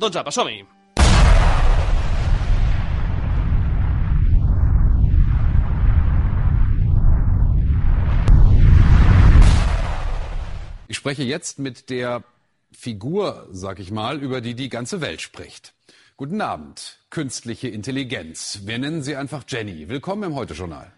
Doncs 0.00 0.16
apa, 0.16 0.32
som-hi. 0.32 0.77
Spreche 10.98 11.22
jetzt 11.22 11.60
mit 11.60 11.90
der 11.90 12.24
Figur, 12.72 13.48
sag 13.52 13.78
ich 13.78 13.92
mal, 13.92 14.20
über 14.20 14.40
die 14.40 14.54
die 14.54 14.68
ganze 14.68 15.00
Welt 15.00 15.20
spricht. 15.20 15.72
Guten 16.16 16.40
Abend, 16.40 16.98
künstliche 17.08 17.68
Intelligenz. 17.68 18.62
Wir 18.64 18.80
nennen 18.80 19.04
sie 19.04 19.14
einfach 19.14 19.44
Jenny. 19.46 19.88
Willkommen 19.88 20.24
im 20.24 20.34
Heute-Journal. 20.34 20.92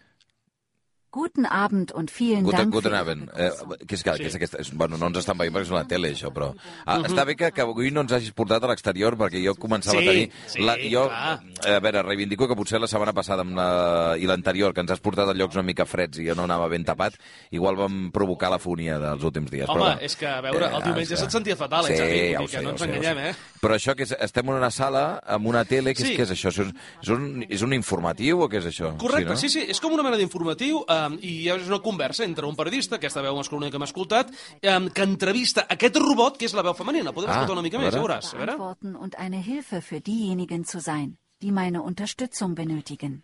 Guten 1.12 1.44
Abend 1.44 1.90
und 1.90 2.08
vielen 2.16 2.44
Guten, 2.44 2.56
Dank. 2.56 2.72
guten 2.72 2.94
Abend. 2.94 3.28
Eh, 3.36 3.50
que 3.88 3.96
és 3.96 4.02
que, 4.04 4.12
que 4.14 4.26
és 4.28 4.34
aquesta, 4.36 4.58
és, 4.62 4.68
bueno, 4.78 4.96
no 4.96 5.08
ens 5.10 5.18
estan 5.18 5.36
veient 5.36 5.52
perquè 5.56 5.66
és 5.66 5.70
una 5.72 5.82
tele, 5.88 6.12
això, 6.14 6.30
però... 6.30 6.52
Ah, 6.86 6.98
Mhm. 7.00 7.06
Està 7.10 7.24
bé 7.26 7.34
que, 7.34 7.50
que 7.50 7.62
avui 7.62 7.90
no 7.90 8.02
ens 8.02 8.12
hagis 8.12 8.30
portat 8.30 8.62
a 8.62 8.68
l'exterior, 8.68 9.16
perquè 9.18 9.42
jo 9.44 9.56
començava 9.58 9.98
Sí, 9.98 10.06
a 10.06 10.10
tenir... 10.12 10.30
sí, 10.46 10.62
la, 10.62 10.76
jo, 10.78 11.08
clar. 11.08 11.40
eh, 11.66 11.74
a 11.74 11.80
veure, 11.80 12.02
reivindico 12.06 12.46
que 12.46 12.54
potser 12.54 12.78
la 12.80 12.86
setmana 12.86 13.12
passada 13.12 13.42
amb 13.42 13.56
la, 13.58 14.14
i 14.22 14.24
l'anterior, 14.30 14.72
que 14.72 14.80
ens 14.84 14.92
has 14.92 15.00
portat 15.00 15.28
a 15.28 15.34
llocs 15.34 15.56
una 15.58 15.64
mica 15.66 15.84
freds 15.84 16.18
i 16.22 16.28
jo 16.28 16.36
no 16.38 16.44
anava 16.44 16.68
ben 16.68 16.84
tapat, 16.84 17.18
igual 17.50 17.74
vam 17.74 18.12
provocar 18.14 18.50
la 18.54 18.60
fonia 18.62 19.00
dels 19.02 19.24
últims 19.24 19.50
dies. 19.50 19.66
Home, 19.68 19.80
però, 19.82 19.88
va. 19.96 19.98
és 20.00 20.14
que, 20.14 20.28
a 20.30 20.40
veure, 20.40 20.70
el 20.76 20.82
diumenge 20.86 21.16
se't 21.18 21.30
sentia 21.34 21.56
fatal, 21.56 21.86
sí, 21.90 21.92
eh, 21.94 21.98
Xavi? 21.98 22.22
Ja 22.34 22.38
ho 22.38 22.46
que 22.46 22.54
sé, 22.54 22.62
no 22.62 22.68
ja 22.68 22.70
ens 22.70 22.80
ja 22.80 22.86
enganyem, 22.86 23.18
sé. 23.18 23.30
eh? 23.30 23.58
Però 23.60 23.74
això 23.74 23.96
que 23.96 24.04
és, 24.06 24.14
estem 24.20 24.46
en 24.48 24.54
una 24.62 24.70
sala 24.70 25.20
amb 25.26 25.46
una 25.50 25.64
tele, 25.64 25.92
que, 25.92 26.04
Sí. 26.04 26.12
és, 26.12 26.18
què 26.18 26.22
és 26.22 26.30
això? 26.38 26.48
És, 26.54 26.58
és, 27.02 27.08
un, 27.10 27.44
és 27.48 27.62
un 27.66 27.72
informatiu 27.74 28.40
o 28.42 28.48
què 28.48 28.58
és 28.62 28.66
això? 28.70 28.94
Correcte, 28.96 29.36
sí, 29.36 29.46
no? 29.50 29.50
sí, 29.58 29.66
és 29.68 29.80
com 29.80 29.92
una 29.92 30.02
mena 30.06 30.16
d'informatiu 30.16 30.84
eh, 30.88 30.99
i 31.22 31.48
és 31.48 31.68
una 31.68 31.80
conversa 31.84 32.24
entre 32.24 32.46
un 32.46 32.56
periodista, 32.58 32.96
aquesta 32.96 33.22
veu 33.24 33.36
masculina 33.36 33.70
que 33.70 33.76
hem 33.80 33.86
escoltat, 33.86 34.30
eh, 34.60 34.76
que 34.94 35.02
entrevista 35.06 35.66
aquest 35.68 35.96
robot, 35.96 36.36
que 36.38 36.46
és 36.46 36.54
la 36.54 36.62
veu 36.66 36.74
femenina. 36.74 37.12
Podem 37.12 37.30
Ah, 37.30 37.38
escoltar 37.38 37.56
una 37.58 37.62
mica 37.62 37.78
a 37.78 37.80
més, 37.80 37.94
ja 37.94 38.00
veuràs. 38.00 38.34
A 38.34 38.38
veure. 38.38 38.56
Und 39.00 39.14
eine 39.18 39.38
Hilfe 39.40 39.80
für 39.80 40.00
diejenigen 40.00 40.64
zu 40.64 40.80
sein, 40.80 41.16
die 41.42 41.52
meine 41.52 41.82
Unterstützung 41.82 42.54
benötigen. 42.54 43.22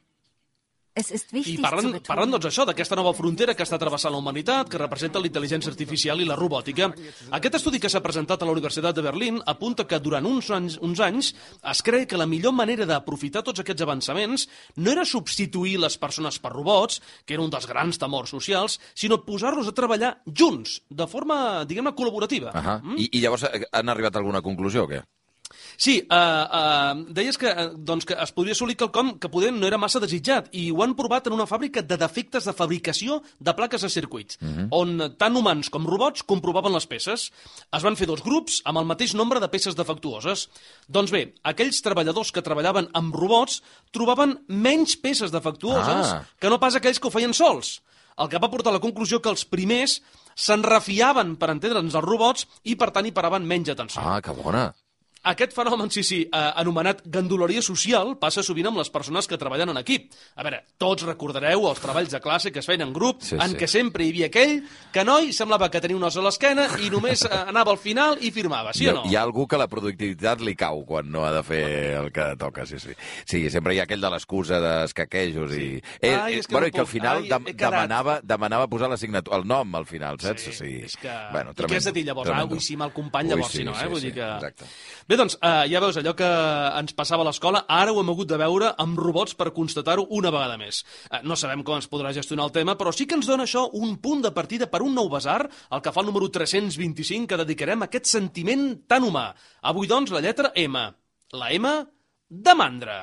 Es 0.96 1.10
ist 1.10 1.28
I 1.32 1.36
wichtig 1.36 1.56
zu 1.58 1.62
parlen, 1.62 1.90
betonen, 1.92 2.06
parlen 2.08 2.30
doncs 2.32 2.46
això, 2.48 2.64
d'aquesta 2.64 2.96
nova 2.96 3.10
frontera 3.12 3.52
que 3.52 3.64
està 3.66 3.76
travessant 3.76 4.14
la 4.14 4.20
humanitat, 4.22 4.70
que 4.72 4.78
representa 4.80 5.20
la 5.20 5.28
intel·ligència 5.28 5.68
artificial 5.68 6.22
i 6.24 6.24
la 6.24 6.38
robòtica. 6.38 6.88
Aquest 7.36 7.58
estudi 7.58 7.80
que 7.82 7.90
s'ha 7.92 8.00
presentat 8.00 8.40
a 8.40 8.48
la 8.48 8.54
Universitat 8.56 8.96
de 8.96 9.04
Berlín 9.04 9.42
apunta 9.44 9.84
que 9.84 9.98
durant 10.00 10.24
uns 10.24 10.48
anys, 10.56 10.78
uns 10.80 11.02
anys 11.04 11.34
es 11.60 11.82
cree 11.84 12.08
que 12.08 12.16
la 12.16 12.24
millor 12.26 12.54
manera 12.56 12.86
d'aprofitar 12.88 13.42
tots 13.44 13.60
aquests 13.60 13.84
avançaments 13.84 14.46
no 14.80 14.94
era 14.94 15.04
substituir 15.04 15.76
les 15.82 15.98
persones 16.00 16.40
per 16.40 16.54
robots, 16.54 17.02
que 17.26 17.36
era 17.36 17.44
un 17.44 17.52
dels 17.52 17.68
grans 17.68 18.00
temors 18.00 18.32
socials, 18.32 18.78
sinó 18.94 19.20
posar-los 19.26 19.68
a 19.68 19.76
treballar 19.76 20.14
junts, 20.24 20.80
de 20.88 21.06
forma, 21.12 21.66
diguem-ne, 21.68 21.92
col·laborativa. 21.92 22.56
Uh 22.56 22.64
-huh. 22.64 22.96
I, 22.96 23.10
I 23.12 23.20
llavors 23.20 23.44
eh, 23.44 23.68
han 23.70 23.88
arribat 23.90 24.16
a 24.16 24.18
alguna 24.24 24.40
conclusió 24.40 24.84
o 24.84 24.88
què? 24.88 25.04
Sí, 25.76 25.98
uh, 26.08 26.16
uh, 26.16 27.04
deies 27.12 27.36
que, 27.36 27.50
uh, 27.52 27.74
doncs 27.76 28.06
que 28.08 28.14
es 28.22 28.32
podria 28.32 28.54
assolir 28.56 28.76
quelcom 28.80 29.14
que 29.20 29.28
poder 29.28 29.50
no 29.52 29.66
era 29.68 29.76
massa 29.78 30.00
desitjat 30.00 30.48
i 30.56 30.70
ho 30.72 30.82
han 30.82 30.94
provat 30.96 31.26
en 31.28 31.34
una 31.36 31.46
fàbrica 31.46 31.82
de 31.84 31.98
defectes 32.00 32.44
de 32.48 32.54
fabricació 32.56 33.18
de 33.38 33.52
plaques 33.54 33.82
de 33.84 33.90
circuit, 33.92 34.38
on 34.70 34.96
tant 35.18 35.36
humans 35.36 35.68
com 35.70 35.84
robots 35.86 36.22
comprovaven 36.24 36.72
les 36.72 36.86
peces. 36.88 37.30
Es 37.76 37.82
van 37.84 37.96
fer 37.96 38.06
dos 38.08 38.22
grups 38.24 38.62
amb 38.64 38.78
el 38.80 38.88
mateix 38.88 39.14
nombre 39.14 39.40
de 39.40 39.48
peces 39.52 39.76
defectuoses. 39.76 40.46
Doncs 40.88 41.12
bé, 41.12 41.34
aquells 41.44 41.82
treballadors 41.84 42.32
que 42.32 42.42
treballaven 42.42 42.88
amb 42.96 43.14
robots 43.14 43.60
trobaven 43.92 44.38
menys 44.48 44.96
peces 44.96 45.30
defectuoses 45.34 46.12
Ah. 46.16 46.22
que 46.40 46.48
no 46.48 46.58
pas 46.58 46.74
aquells 46.74 46.98
que 46.98 47.08
ho 47.08 47.10
feien 47.10 47.34
sols. 47.34 47.82
El 48.16 48.30
que 48.32 48.38
va 48.40 48.48
portar 48.50 48.70
a 48.70 48.76
la 48.78 48.80
conclusió 48.80 49.20
que 49.20 49.28
els 49.28 49.44
primers 49.44 50.00
se'n 50.34 50.62
refiaven, 50.62 51.36
per 51.36 51.50
entendre'ns, 51.50 51.94
els 51.94 52.04
robots 52.04 52.46
i, 52.64 52.74
per 52.76 52.90
tant, 52.90 53.04
hi 53.06 53.12
paraven 53.12 53.44
menys 53.46 53.68
atenció. 53.68 54.00
Ah, 54.02 54.20
que 54.22 54.32
bona. 54.32 54.74
Aquest 55.26 55.52
fenomen, 55.56 55.90
sí, 55.90 56.02
sí, 56.06 56.20
eh, 56.30 56.42
anomenat 56.62 57.00
ganduleria 57.10 57.62
social, 57.62 58.14
passa 58.22 58.44
sovint 58.46 58.68
amb 58.70 58.78
les 58.78 58.90
persones 58.94 59.26
que 59.26 59.36
treballen 59.40 59.72
en 59.72 59.80
equip. 59.80 60.12
A 60.36 60.44
veure, 60.46 60.60
tots 60.78 61.02
recordareu 61.06 61.66
els 61.68 61.80
treballs 61.82 62.12
de 62.14 62.20
classe 62.22 62.52
que 62.54 62.60
es 62.62 62.66
feien 62.68 62.84
en 62.86 62.92
grup, 62.94 63.22
Sí, 63.26 63.34
en 63.34 63.50
sí. 63.54 63.56
què 63.58 63.66
sempre 63.66 64.04
hi 64.06 64.10
havia 64.14 64.26
aquell 64.30 64.60
que 64.94 65.02
noi 65.04 65.32
semblava 65.34 65.68
que 65.70 65.80
tenia 65.82 65.96
un 65.98 66.04
os 66.06 66.16
a 66.16 66.22
l'esquena 66.22 66.68
i 66.78 66.90
només 66.90 67.24
eh, 67.26 67.32
anava 67.48 67.72
al 67.74 67.78
final 67.82 68.18
i 68.22 68.30
firmava, 68.30 68.72
sí 68.72 68.84
hi, 68.86 68.88
o 68.92 68.94
no? 69.00 69.02
hi 69.10 69.16
ha 69.16 69.22
algú 69.26 69.46
que 69.50 69.58
la 69.58 69.66
productivitat 69.68 70.40
li 70.46 70.54
cau 70.54 70.84
quan 70.86 71.10
no 71.10 71.24
ha 71.26 71.32
de 71.34 71.42
fer 71.42 71.62
el 71.98 72.12
que 72.12 72.28
toca, 72.38 72.64
sí, 72.66 72.78
sí. 72.78 72.94
Sí, 73.26 73.42
sempre 73.50 73.74
hi 73.74 73.80
ha 73.80 73.86
aquell 73.88 74.00
de 74.00 74.10
l'excusa 74.14 74.60
d'escaquejos 74.62 75.52
i... 75.58 75.68
Eh, 76.00 76.14
Ai, 76.14 76.34
eh, 76.34 76.38
és 76.40 76.46
que 76.46 76.54
bueno, 76.54 76.66
no 76.66 76.70
i 76.70 76.72
que 76.76 76.80
al 76.84 76.86
final 76.90 77.22
Ai, 77.24 77.28
quedat. 77.28 77.56
demanava, 77.66 78.20
demanava 78.22 78.68
posar 78.70 78.88
la 78.90 78.96
signatura, 78.96 79.36
el 79.40 79.46
nom 79.48 79.74
al 79.74 79.86
final, 79.86 80.20
saps? 80.22 80.46
Sí, 80.56 80.76
És 80.86 80.96
que... 80.96 81.10
Bueno, 81.32 81.50
I 81.50 81.54
què 81.54 81.56
tremendo, 81.64 81.78
has 81.82 81.84
de 81.90 81.92
dir 81.96 82.04
llavors? 82.06 82.28
tremendo. 82.30 82.46
Ah, 82.46 82.54
vull 82.54 82.62
sí, 82.62 82.76
mal 82.76 82.92
company, 82.94 83.26
Ui, 83.26 83.34
llavors, 83.34 83.50
sí, 83.52 83.58
si 83.58 83.64
no, 83.64 83.72
eh? 83.72 83.82
sí, 83.82 83.88
vull 83.90 84.00
sí, 84.00 84.06
dir 84.10 84.14
que... 84.14 84.28
exacte. 84.36 84.64
Bé, 85.08 85.15
doncs, 85.16 85.36
eh, 85.40 85.66
ja 85.70 85.80
veus, 85.80 85.96
allò 85.96 86.14
que 86.16 86.28
ens 86.80 86.94
passava 86.96 87.24
a 87.24 87.26
l'escola, 87.28 87.64
ara 87.68 87.92
ho 87.92 88.00
hem 88.00 88.10
hagut 88.12 88.28
de 88.28 88.38
veure 88.40 88.72
amb 88.82 88.98
robots 88.98 89.34
per 89.34 89.52
constatar-ho 89.56 90.06
una 90.10 90.30
vegada 90.30 90.56
més. 90.60 90.84
Eh, 91.10 91.20
no 91.24 91.36
sabem 91.36 91.62
com 91.64 91.78
es 91.78 91.88
podrà 91.90 92.12
gestionar 92.16 92.46
el 92.46 92.52
tema, 92.52 92.76
però 92.76 92.92
sí 92.92 93.06
que 93.06 93.16
ens 93.18 93.26
dona 93.26 93.44
això 93.44 93.66
un 93.72 93.96
punt 94.02 94.22
de 94.22 94.32
partida 94.32 94.70
per 94.70 94.82
un 94.82 94.94
nou 94.94 95.08
basar, 95.08 95.48
el 95.70 95.82
que 95.82 95.92
fa 95.92 96.00
el 96.02 96.06
número 96.06 96.30
325, 96.30 97.26
que 97.26 97.40
dedicarem 97.42 97.82
a 97.82 97.90
aquest 97.90 98.06
sentiment 98.06 98.86
tan 98.86 99.04
humà. 99.04 99.28
Avui, 99.62 99.86
doncs, 99.86 100.12
la 100.12 100.20
lletra 100.20 100.52
M. 100.54 100.86
La 101.32 101.50
M 101.52 101.74
de 102.28 102.54
mandra. 102.54 102.98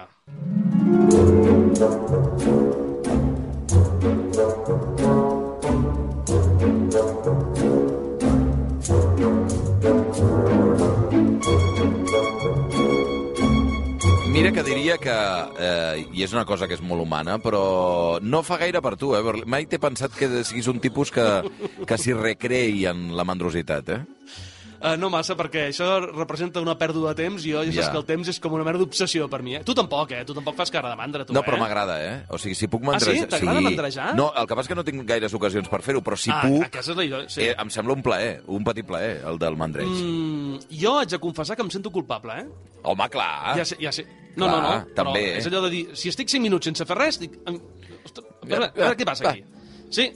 Mira 14.43 14.55
que 14.59 14.63
diria 14.67 14.97
que, 15.00 15.13
eh, 15.63 16.05
i 16.12 16.23
és 16.25 16.33
una 16.35 16.43
cosa 16.43 16.67
que 16.67 16.75
és 16.75 16.81
molt 16.83 17.00
humana, 17.00 17.38
però 17.39 18.19
no 18.19 18.41
fa 18.43 18.57
gaire 18.59 18.81
per 18.83 18.97
tu, 19.00 19.13
eh? 19.15 19.21
Mai 19.47 19.69
t'he 19.71 19.79
pensat 19.79 20.12
que 20.19 20.27
siguis 20.43 20.67
un 20.67 20.81
tipus 20.83 21.13
que, 21.15 21.27
que 21.88 21.97
s'hi 21.97 22.12
recreï 22.17 22.83
en 22.91 23.13
la 23.15 23.23
mandrositat, 23.23 23.93
eh? 23.95 24.01
Uh, 24.83 24.97
no 25.00 25.07
massa, 25.07 25.31
perquè 25.39 25.69
això 25.69 25.85
representa 26.03 26.59
una 26.59 26.73
pèrdua 26.75 27.13
de 27.13 27.23
temps 27.23 27.45
i 27.47 27.53
jo 27.53 27.62
ja 27.63 27.71
saps 27.71 27.85
Ja. 27.85 27.91
que 27.93 28.00
el 28.01 28.03
temps 28.03 28.27
és 28.27 28.39
com 28.43 28.51
una 28.51 28.65
mera 28.67 28.77
d'obsessió 28.81 29.29
per 29.31 29.39
mi. 29.41 29.55
Eh? 29.55 29.62
Tu 29.63 29.71
tampoc, 29.73 30.12
eh? 30.12 30.25
Tu 30.27 30.33
tampoc 30.35 30.57
fas 30.57 30.69
cara 30.69 30.89
de 30.89 30.97
mandra, 31.00 31.23
tu, 31.23 31.31
No, 31.31 31.39
eh? 31.39 31.43
però 31.47 31.55
m'agrada, 31.57 31.95
eh? 32.03 32.25
O 32.27 32.38
sigui, 32.38 32.53
si 32.53 32.67
puc 32.67 32.81
Ah, 32.83 33.00
sí? 33.00 33.07
mandrejar... 33.07 33.29
T'agrada 33.29 33.62
mandrejar? 33.62 34.15
No, 34.17 34.33
el 34.35 34.45
que 34.45 34.55
passa 34.59 34.67
és 34.67 34.67
que 34.73 34.75
no 34.75 34.83
tinc 34.83 35.05
gaires 35.07 35.33
ocasions 35.33 35.69
per 35.71 35.79
fer-ho, 35.81 36.01
però 36.03 36.17
si 36.19 36.31
ah, 36.35 36.41
puc... 36.43 36.65
aquesta 36.67 36.91
és 36.91 36.97
la 37.13 37.21
sí. 37.29 37.45
Eh, 37.47 37.55
em 37.57 37.69
sembla 37.71 37.95
un 37.95 38.03
plaer, 38.03 38.41
un 38.45 38.67
petit 38.67 38.85
plaer, 38.85 39.21
el 39.23 39.39
del 39.39 39.55
mandreig. 39.55 39.88
Mm, 39.88 40.59
jo 40.83 40.97
haig 41.00 41.15
de 41.15 41.21
confessar 41.23 41.55
que 41.55 41.63
em 41.63 41.71
sento 41.71 41.89
culpable, 41.89 42.41
eh? 42.41 42.45
Home, 42.83 43.07
clar. 43.07 43.55
Ja 43.55 43.63
sé, 43.63 43.79
ja 43.79 43.95
sé. 43.95 44.03
No, 44.35 44.47
Clar, 44.47 44.61
no, 44.63 44.69
no. 44.69 44.93
també, 44.97 45.21
Però 45.29 45.37
és 45.43 45.47
allò 45.49 45.61
de 45.67 45.69
dir, 45.69 45.81
si 45.99 46.09
estic 46.09 46.31
5 46.31 46.41
minuts 46.41 46.65
sense 46.65 46.85
fer 46.89 46.97
res, 46.97 47.19
dic... 47.21 47.35
Ostres, 48.03 48.25
a 48.41 48.45
veure, 48.49 48.65
a 48.65 48.71
Ja, 48.73 48.79
veure 48.87 48.95
què 48.97 49.05
passa 49.05 49.23
va. 49.27 49.31
aquí. 49.35 49.43
Sí, 49.93 50.07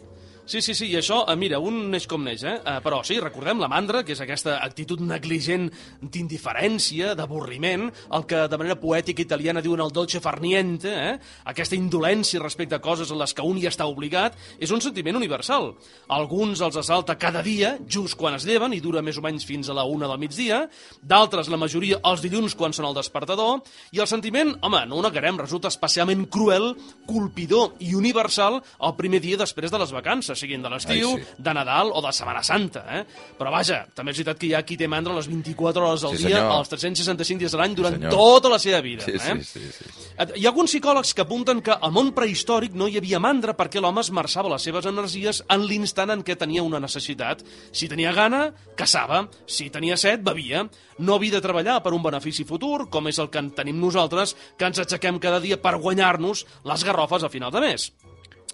Sí, 0.48 0.62
sí, 0.62 0.72
sí, 0.72 0.86
i 0.88 0.96
això, 0.96 1.26
eh, 1.28 1.34
mira, 1.36 1.58
un 1.60 1.90
neix 1.92 2.06
com 2.08 2.22
neix, 2.24 2.46
eh? 2.48 2.54
eh? 2.64 2.78
Però 2.80 3.02
sí, 3.04 3.18
recordem 3.20 3.60
la 3.60 3.68
mandra, 3.68 4.00
que 4.08 4.14
és 4.16 4.22
aquesta 4.24 4.54
actitud 4.64 5.02
negligent 5.04 5.66
d'indiferència, 6.00 7.10
d'avorriment, 7.20 7.90
el 8.16 8.24
que 8.30 8.46
de 8.48 8.60
manera 8.62 8.78
poètica 8.80 9.20
italiana 9.26 9.60
diuen 9.66 9.84
el 9.84 9.92
dolce 9.92 10.22
far 10.24 10.38
niente, 10.40 10.88
eh? 10.88 11.18
Aquesta 11.52 11.76
indolència 11.76 12.40
respecte 12.40 12.78
a 12.78 12.80
coses 12.80 13.12
en 13.12 13.20
les 13.20 13.36
que 13.36 13.44
un 13.44 13.60
hi 13.60 13.68
està 13.68 13.90
obligat, 13.92 14.38
és 14.56 14.72
un 14.72 14.80
sentiment 14.80 15.20
universal. 15.20 15.74
Alguns 16.16 16.64
els 16.64 16.80
assalta 16.80 17.18
cada 17.20 17.44
dia, 17.44 17.74
just 17.84 18.16
quan 18.16 18.40
es 18.40 18.48
lleven, 18.48 18.72
i 18.72 18.80
dura 18.80 19.04
més 19.04 19.20
o 19.20 19.26
menys 19.28 19.44
fins 19.44 19.68
a 19.68 19.76
la 19.76 19.84
una 19.84 20.08
del 20.08 20.24
migdia, 20.24 20.62
d'altres, 21.04 21.52
la 21.52 21.60
majoria, 21.60 22.00
els 22.08 22.24
dilluns 22.24 22.56
quan 22.56 22.72
són 22.72 22.88
el 22.88 22.96
despertador, 22.96 23.66
i 23.92 24.00
el 24.00 24.08
sentiment, 24.08 24.56
home, 24.64 24.86
no 24.88 25.02
ho 25.02 25.04
negarem, 25.10 25.44
resulta 25.44 25.68
especialment 25.68 26.24
cruel, 26.32 26.72
colpidor 27.04 27.76
i 27.84 27.92
universal 28.00 28.62
el 28.64 28.96
primer 28.96 29.20
dia 29.20 29.44
després 29.44 29.76
de 29.76 29.84
les 29.84 29.92
vacances. 29.92 30.37
Siguin 30.38 30.62
de 30.64 30.70
l'estiu, 30.72 31.16
sí. 31.18 31.26
de 31.38 31.54
Nadal 31.58 31.92
o 31.94 32.02
de 32.06 32.12
Setmana 32.14 32.44
Santa. 32.44 32.84
Eh? 33.00 33.04
Però 33.38 33.52
vaja, 33.54 33.82
també 33.96 34.12
és 34.14 34.22
veritat 34.22 34.40
que 34.40 34.48
hi 34.48 34.54
ha 34.58 34.64
qui 34.68 34.78
té 34.80 34.88
mandra 34.88 35.16
les 35.18 35.28
24 35.28 35.84
hores 35.88 36.04
al 36.08 36.16
Sí, 36.18 36.24
dia, 36.28 36.38
senyor. 36.38 36.60
els 36.62 36.70
365 36.72 37.40
dies 37.44 37.52
de 37.52 37.58
l'any, 37.62 37.76
durant 37.76 37.98
senyor. 37.98 38.12
tota 38.14 38.50
la 38.54 38.60
seva 38.60 38.82
vida. 38.82 39.04
Sí, 39.06 39.12
eh? 39.18 39.36
sí, 39.44 39.60
sí, 39.60 39.72
sí. 39.78 39.92
Hi 40.18 40.46
ha 40.46 40.50
alguns 40.50 40.72
psicòlegs 40.72 41.14
que 41.14 41.22
apunten 41.26 41.62
que 41.62 41.76
al 41.76 41.92
món 41.94 42.14
prehistòric 42.16 42.74
no 42.74 42.88
hi 42.90 42.98
havia 42.98 43.20
mandra 43.22 43.54
perquè 43.58 43.82
l'home 43.84 44.02
esmerçava 44.02 44.50
les 44.54 44.64
seves 44.66 44.86
energies 44.90 45.44
en 45.50 45.66
l'instant 45.68 46.10
en 46.14 46.24
què 46.26 46.36
tenia 46.38 46.64
una 46.66 46.80
necessitat. 46.82 47.44
Si 47.72 47.90
tenia 47.92 48.14
gana, 48.16 48.48
caçava. 48.76 49.28
Si 49.46 49.70
tenia 49.70 49.98
set, 49.98 50.24
bevia. 50.26 50.66
No 50.98 51.14
havia 51.16 51.36
de 51.38 51.42
treballar 51.42 51.82
per 51.86 51.94
un 51.94 52.02
benefici 52.02 52.44
futur, 52.44 52.88
com 52.90 53.06
és 53.08 53.20
el 53.22 53.30
que 53.30 53.38
en 53.38 53.52
tenim 53.54 53.78
nosaltres, 53.80 54.36
que 54.58 54.66
ens 54.66 54.80
aixequem 54.82 55.20
cada 55.22 55.40
dia 55.40 55.62
per 55.62 55.76
guanyar-nos 55.78 56.46
les 56.66 56.84
garrofes 56.84 57.24
a 57.24 57.30
final 57.30 57.52
de 57.54 57.62
mes 57.62 57.92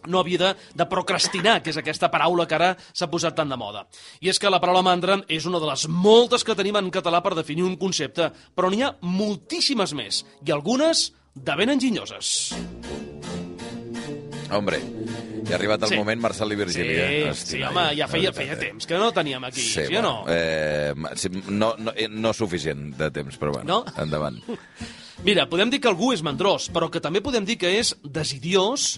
no 0.07 0.19
havia 0.19 0.41
de, 0.41 0.51
de 0.75 0.88
procrastinar, 0.89 1.60
que 1.63 1.74
és 1.74 1.79
aquesta 1.79 2.12
paraula 2.13 2.48
que 2.50 2.57
ara 2.57 2.74
s'ha 2.91 3.10
posat 3.12 3.38
tan 3.38 3.51
de 3.51 3.60
moda. 3.60 3.86
I 4.22 4.31
és 4.33 4.39
que 4.39 4.51
la 4.51 4.62
paraula 4.63 4.83
mandra 4.86 5.22
és 5.27 5.48
una 5.50 5.62
de 5.62 5.69
les 5.69 5.88
moltes 5.88 6.43
que 6.43 6.57
tenim 6.57 6.79
en 6.79 6.91
català 6.93 7.24
per 7.24 7.36
definir 7.38 7.67
un 7.67 7.77
concepte, 7.79 8.31
però 8.55 8.72
n'hi 8.72 8.83
ha 8.83 8.95
moltíssimes 9.01 9.95
més, 9.98 10.24
i 10.45 10.51
algunes 10.51 11.10
de 11.33 11.57
ben 11.57 11.74
enginyoses. 11.74 12.53
Hombre, 14.55 14.79
ja 15.48 15.55
ha 15.55 15.57
arribat 15.57 15.83
el 15.83 15.89
Sí. 15.89 15.95
moment, 15.98 16.22
Marcel 16.22 16.51
i 16.51 16.55
Sí, 16.55 16.60
Virgília. 16.63 17.33
sí, 17.33 17.62
home, 17.63 17.95
ja 17.98 18.07
feia, 18.07 18.31
feia 18.33 18.57
temps 18.60 18.86
que 18.88 18.95
no 18.98 19.12
teníem 19.12 19.43
aquí, 19.43 19.62
sí, 19.62 19.86
sí 19.88 19.95
o 19.95 20.01
no? 20.01 20.25
Eh, 20.27 20.93
no, 21.50 21.75
no, 21.77 21.91
eh, 21.95 22.07
no 22.10 22.33
suficient 22.33 22.95
de 22.98 23.10
temps, 23.12 23.38
però 23.39 23.51
bueno, 23.53 23.83
No? 23.86 24.03
endavant. 24.03 24.39
Mira, 25.24 25.45
podem 25.48 25.69
dir 25.69 25.79
que 25.79 25.88
algú 25.88 26.12
és 26.12 26.22
mandrós, 26.25 26.69
però 26.74 26.89
que 26.91 27.00
també 27.00 27.22
podem 27.22 27.45
dir 27.45 27.55
que 27.57 27.69
és 27.79 27.95
desidiós, 28.03 28.98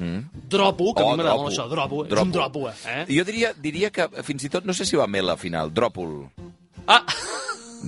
dropo, 0.50 0.94
que 0.96 1.04
a 1.04 1.06
mi 1.06 1.12
m'agrada 1.18 1.36
molt 1.38 1.54
això, 1.54 1.68
dropo, 1.70 2.06
és 2.08 2.14
un 2.20 2.32
dropo, 2.32 2.70
eh? 2.70 3.06
Jo 3.10 3.24
diria, 3.28 3.54
diria 3.54 3.92
que 3.92 4.08
fins 4.24 4.44
i 4.44 4.50
tot, 4.50 4.66
no 4.66 4.74
sé 4.74 4.86
si 4.86 4.96
va 4.98 5.06
mel 5.08 5.30
al 5.30 5.38
final, 5.38 5.72
dròpol, 5.74 6.30
Ah, 6.88 7.04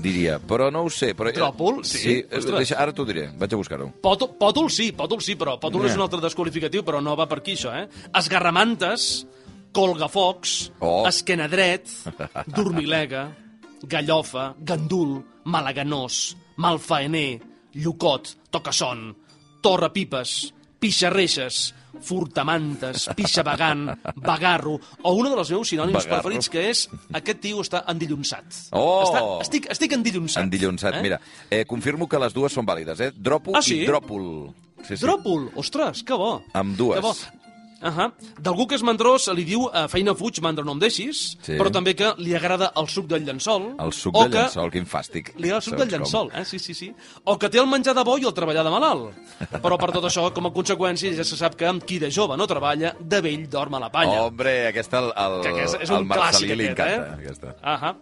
diria, 0.01 0.37
però 0.39 0.69
no 0.71 0.83
ho 0.85 0.89
sé. 0.93 1.13
Però, 1.17 1.31
Dròpol? 1.33 1.81
Sí, 1.85 1.97
sí 1.97 2.13
eh, 2.19 2.37
ostres. 2.37 2.57
deixa, 2.63 2.77
ara 2.81 2.93
t'ho 2.93 3.05
diré, 3.05 3.27
vaig 3.37 3.53
a 3.53 3.59
buscar-ho. 3.59 3.89
Pòtol, 4.03 4.35
pòtol 4.39 4.69
sí, 4.73 4.91
pòtol 4.95 5.21
sí, 5.25 5.35
però 5.35 5.57
pòtol 5.59 5.83
Ja. 5.85 5.89
és 5.91 5.95
un 5.97 6.01
altre 6.05 6.21
desqualificatiu, 6.21 6.83
però 6.83 7.01
no 7.01 7.15
va 7.15 7.27
per 7.27 7.39
aquí, 7.39 7.53
això, 7.57 7.73
eh? 7.75 7.87
Esgarramantes, 8.13 9.25
colgafocs, 9.73 10.71
Oh. 10.79 11.05
esquenadret, 11.07 11.87
dormilega, 12.55 13.35
gallofa, 13.83 14.55
gandul, 14.59 15.23
malaganós, 15.45 16.35
malfaener, 16.57 17.39
llucot, 17.73 18.35
tocasson, 18.49 19.15
torrepipes, 19.61 20.53
pixarreixes, 20.79 21.73
furtamantes, 22.01 23.07
pixabagant, 23.17 23.87
bagarro, 24.15 24.75
o 25.01 25.13
un 25.17 25.29
dels 25.31 25.49
meus 25.53 25.71
sinònims 25.71 26.03
Bagarro. 26.03 26.21
preferits, 26.21 26.49
que 26.53 26.67
és 26.69 26.83
aquest 27.17 27.39
tio 27.41 27.63
està 27.63 27.83
endillonsat. 27.89 28.45
Oh! 28.77 29.01
Està, 29.07 29.23
estic, 29.47 29.69
estic 29.73 29.95
endillonsat. 29.97 30.43
Endillonsat, 30.43 30.99
eh? 30.99 31.01
mira. 31.01 31.19
Eh, 31.49 31.63
confirmo 31.65 32.07
que 32.07 32.19
les 32.21 32.33
dues 32.37 32.53
són 32.53 32.65
vàlides, 32.69 32.99
eh? 33.01 33.11
Dropo 33.15 33.55
Ah, 33.57 33.61
sí? 33.65 33.81
i 33.83 33.87
dròpol. 33.89 34.29
Sí, 34.85 34.95
sí. 34.95 35.01
Dròpol, 35.03 35.49
ostres, 35.57 36.03
que 36.05 36.13
bo. 36.13 36.43
Amb 36.53 36.77
dues. 36.77 36.99
Que 36.99 37.05
bo. 37.07 37.15
Uh 37.81 37.89
-huh. 37.89 38.11
D'algú 38.41 38.65
que 38.67 38.75
és 38.75 38.81
mandrós 38.83 39.27
li 39.33 39.43
diu 39.45 39.61
uh, 39.65 39.87
feina 39.87 40.15
fuig, 40.15 40.39
mandra 40.41 40.63
no 40.65 40.71
em 40.71 40.79
deixis, 40.79 41.37
Sí. 41.41 41.53
però 41.53 41.69
també 41.71 41.95
que 41.95 42.13
li 42.17 42.35
agrada 42.35 42.71
el 42.75 42.87
suc 42.87 43.05
del 43.07 43.23
llençol. 43.23 43.75
El 43.79 43.93
suc 43.93 44.15
o 44.15 44.23
de 44.23 44.29
que 44.31 44.37
llençol, 44.37 44.71
quin 44.71 44.85
fàstic. 44.85 45.33
Li 45.37 45.49
agrada 45.49 45.55
el 45.57 45.61
suc 45.61 45.75
del 45.75 45.89
com? 45.89 45.99
llençol, 45.99 46.31
eh? 46.33 46.45
sí, 46.45 46.59
sí, 46.59 46.73
sí. 46.73 46.93
O 47.23 47.37
que 47.37 47.49
té 47.49 47.59
el 47.59 47.67
menjar 47.67 47.93
de 47.95 48.03
bo 48.03 48.17
i 48.17 48.23
el 48.25 48.33
treballar 48.33 48.63
de 48.63 48.69
malalt. 48.69 49.13
Però 49.63 49.77
per 49.77 49.91
tot 49.91 50.03
això, 50.05 50.31
com 50.33 50.45
a 50.47 50.49
conseqüència, 50.51 51.13
ja 51.15 51.23
se 51.23 51.35
sap 51.37 51.55
que 51.55 51.67
qui 51.85 51.99
de 51.99 52.09
jove 52.11 52.35
no 52.37 52.47
treballa, 52.47 52.95
de 52.99 53.21
vell 53.21 53.47
dorm 53.49 53.75
a 53.75 53.79
la 53.79 53.89
palla. 53.91 54.23
Hombre, 54.23 54.67
aquesta 54.67 54.99
el, 54.99 55.13
el, 55.15 55.41
que 55.53 55.63
és, 55.63 55.73
és 55.81 55.89
el 55.89 55.97
un 55.97 56.07
Marcelí 56.07 56.47
clàssic 56.47 56.55
li 56.57 56.67
aquest, 56.67 56.79
encanta. 56.79 57.21
eh? 57.21 57.25
Aquesta. 57.25 57.55
Ahà. 57.61 57.95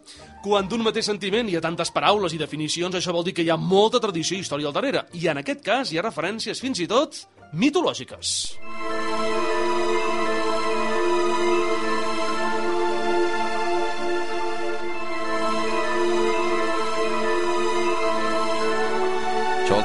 Quan 0.44 0.68
d'un 0.68 0.84
mateix 0.84 1.06
sentiment 1.06 1.50
hi 1.50 1.56
ha 1.58 1.62
tantes 1.62 1.92
paraules 1.92 2.32
i 2.34 2.38
definicions, 2.38 2.96
això 2.96 3.12
vol 3.12 3.24
dir 3.24 3.34
que 3.34 3.42
hi 3.42 3.50
ha 3.50 3.58
molta 3.58 4.00
tradició 4.00 4.38
i 4.38 4.40
història 4.42 4.68
al 4.68 4.74
darrere. 4.74 5.06
I 5.14 5.28
en 5.28 5.38
aquest 5.38 5.62
cas 5.62 5.92
hi 5.92 5.98
ha 5.98 6.02
referències 6.04 6.62
fins 6.62 6.80
i 6.80 6.88
tot 6.88 7.16
mitològiques. 7.54 8.56
Això 8.60 9.65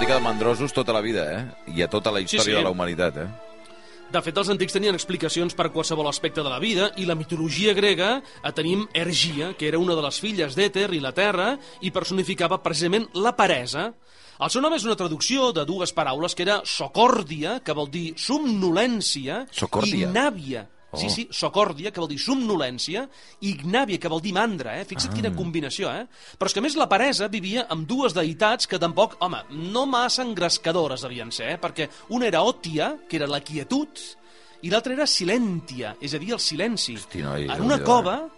que 0.07 0.15
de 0.15 0.21
mandrosos 0.21 0.73
tota 0.73 0.93
la 0.93 1.01
vida, 1.01 1.23
eh? 1.33 1.73
I 1.77 1.83
a 1.83 1.89
tota 1.89 2.11
la 2.11 2.21
història 2.21 2.45
sí. 2.45 2.57
de 2.57 2.63
la 2.65 2.71
humanitat, 2.73 3.17
eh? 3.21 3.29
De 4.11 4.23
fet, 4.25 4.39
els 4.41 4.49
antics 4.51 4.75
tenien 4.75 4.97
explicacions 4.97 5.55
per 5.55 5.69
qualsevol 5.71 6.09
aspecte 6.11 6.43
de 6.43 6.51
la 6.51 6.59
vida 6.59 6.89
i 6.99 7.05
la 7.07 7.15
mitologia 7.15 7.75
grega 7.77 8.17
a 8.43 8.51
tenim 8.57 8.87
Ergia, 8.95 9.53
que 9.55 9.69
era 9.69 9.79
una 9.79 9.95
de 9.95 10.03
les 10.03 10.19
filles 10.19 10.57
d'Èter 10.59 10.89
i 10.97 11.03
la 11.05 11.13
Terra 11.15 11.53
i 11.81 11.93
personificava 11.95 12.59
precisament 12.65 13.07
la 13.15 13.37
peresa. 13.39 13.93
El 14.41 14.51
seu 14.51 14.65
nom 14.65 14.75
és 14.75 14.89
una 14.89 14.97
traducció 14.99 15.53
de 15.53 15.67
dues 15.69 15.93
paraules 15.95 16.35
que 16.35 16.43
era 16.49 16.63
socòrdia, 16.65 17.61
que 17.63 17.77
vol 17.77 17.93
dir 17.93 18.15
somnolència, 18.19 19.45
Socòrdia? 19.53 20.09
i 20.09 20.11
nàvia, 20.11 20.65
Sí, 20.65 20.80
Oh. 20.93 21.09
sí, 21.09 21.29
socòrdia, 21.31 21.93
que 21.95 22.01
vol 22.03 22.09
dir 22.11 22.19
somnolència, 22.19 23.05
i 23.41 23.53
ignàvia, 23.53 23.99
que 24.03 24.11
vol 24.11 24.21
dir 24.21 24.33
mandra, 24.35 24.75
eh? 24.81 24.85
Fixa't 24.85 25.13
Ah. 25.13 25.15
quina 25.15 25.31
combinació, 25.37 25.91
eh? 25.95 26.07
Però 26.37 26.47
és 26.47 26.55
que 26.55 26.61
més 26.65 26.75
la 26.75 26.89
paresa 26.89 27.29
vivia 27.29 27.67
amb 27.71 27.87
dues 27.87 28.13
deïtats 28.13 28.67
que 28.67 28.79
tampoc, 28.79 29.15
home, 29.21 29.45
no 29.51 29.87
massa 29.87 30.25
engrescadores 30.27 31.03
devien 31.03 31.31
ser, 31.31 31.53
eh? 31.53 31.59
Perquè 31.63 31.89
una 32.11 32.27
era 32.27 32.43
Òtia, 32.43 33.07
que 33.09 33.17
era 33.17 33.29
la 33.31 33.41
quietud, 33.41 33.89
i 34.63 34.71
l'altra 34.71 34.93
era 34.93 35.07
Silentia, 35.07 35.95
és 36.01 36.13
a 36.15 36.19
dir, 36.19 36.33
el 36.33 36.41
silenci. 36.41 36.97
Hosti, 36.97 37.23
noi, 37.23 37.47
en 37.49 37.63
una 37.63 37.77
eh? 37.77 37.85
cova, 37.85 38.29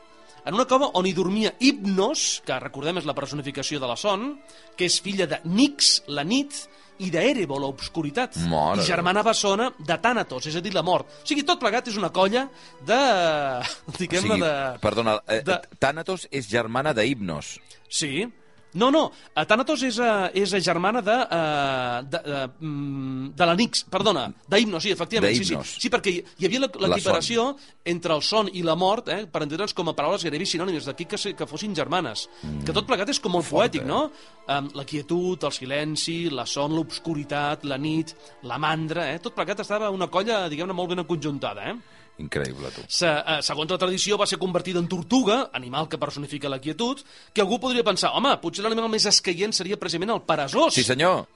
en 0.45 0.55
una 0.55 0.67
cova 0.67 0.91
on 0.99 1.07
hi 1.07 1.13
dormia 1.15 1.55
Hipnos, 1.59 2.43
que 2.45 2.61
recordem 2.61 2.99
és 2.99 3.07
la 3.09 3.15
personificació 3.15 3.81
de 3.81 3.89
la 3.89 3.97
son, 3.97 4.37
que 4.77 4.85
és 4.85 5.01
filla 5.01 5.27
de 5.27 5.41
Nix, 5.45 6.03
la 6.09 6.23
nit, 6.23 6.69
i 7.03 7.11
d'Erebo, 7.11 7.59
l'obscuritat, 7.63 8.37
i 8.79 8.87
germana 8.87 9.23
bessona 9.27 9.71
de 9.79 9.97
Tànatos, 10.03 10.47
és 10.51 10.57
a 10.57 10.63
dir, 10.65 10.73
la 10.75 10.83
mort. 10.87 11.07
O 11.23 11.27
sigui, 11.29 11.43
tot 11.49 11.61
plegat 11.63 11.89
és 11.93 11.97
una 12.01 12.11
colla 12.15 12.47
de... 12.87 12.99
O 13.91 13.97
diguem-ne 13.99 14.29
sigui, 14.37 14.41
de... 14.45 14.53
perdona, 14.83 15.19
eh, 15.27 15.41
de- 15.47 15.61
Tànatos 15.83 16.29
és 16.31 16.49
germana 16.51 16.95
d'Hipnos. 16.97 17.57
Sí. 17.93 18.27
No, 18.75 18.91
no, 18.91 19.11
eh, 19.37 19.45
Tànatos 19.45 19.83
és, 19.85 19.99
eh, 20.01 20.31
és 20.43 20.51
germana 20.65 21.03
de, 21.05 21.13
eh, 21.13 22.03
de, 22.09 22.19
de, 22.25 22.41
mm, 22.61 23.35
de 23.37 23.47
l'Anix, 23.47 23.85
perdona, 23.91 24.33
d'Himnos, 24.49 24.83
sí, 24.83 24.91
efectivament, 24.95 25.37
sí, 25.37 25.45
sí. 25.45 25.57
Sí, 25.83 25.91
perquè 25.93 26.09
hi- 26.15 26.47
havia 26.47 26.61
l'equiparació 26.61 27.57
entre 27.85 28.15
el 28.15 28.23
son 28.23 28.49
i 28.53 28.63
la 28.63 28.75
mort, 28.75 29.09
eh, 29.09 29.27
per 29.27 29.43
entendre'ns 29.43 29.75
com 29.75 29.89
a 29.89 29.95
paraules 29.95 30.25
gairebé 30.25 30.47
sinònimes, 30.47 30.87
d'aquí 30.87 31.05
que, 31.05 31.17
que 31.37 31.47
fossin 31.47 31.75
germanes. 31.77 32.29
Mm. 32.43 32.65
Que 32.65 32.73
tot 32.73 32.87
plegat 32.87 33.09
és 33.11 33.21
com 33.21 33.33
molt 33.33 33.45
Fort, 33.45 33.61
poètic, 33.61 33.83
eh? 33.83 33.87
no? 33.87 34.11
Um, 34.49 34.71
la 34.75 34.85
quietud, 34.85 35.43
el 35.45 35.53
silenci, 35.53 36.31
la 36.31 36.47
son, 36.47 36.73
l'obscuritat, 36.75 37.65
la 37.65 37.77
nit, 37.79 38.15
la 38.49 38.57
mandra, 38.59 39.11
eh? 39.13 39.19
Tot 39.21 39.35
plegat 39.35 39.61
estava 39.61 39.91
una 39.91 40.09
colla, 40.09 40.49
diguem-ne, 40.49 40.73
molt 40.73 40.95
ben 40.95 41.05
conjuntada, 41.05 41.69
eh? 41.71 41.77
Increïble, 42.19 42.71
tu. 42.75 42.83
Se, 42.89 43.09
eh, 43.09 43.39
segons 43.43 43.71
la 43.71 43.79
tradició, 43.79 44.19
va 44.19 44.27
ser 44.27 44.39
convertida 44.39 44.79
en 44.79 44.89
tortuga, 44.89 45.51
animal 45.53 45.89
que 45.89 45.99
personifica 45.99 46.49
la 46.49 46.61
quietud, 46.61 47.01
que 47.33 47.41
algú 47.41 47.59
podria 47.59 47.83
pensar, 47.83 48.13
home, 48.15 48.37
potser 48.43 48.63
l'animal 48.65 48.91
més 48.91 49.07
escaient 49.07 49.53
seria 49.53 49.79
precisament 49.81 50.11
el 50.11 50.23
peresós. 50.23 50.75
Sí, 50.75 50.83
senyor. 50.85 51.27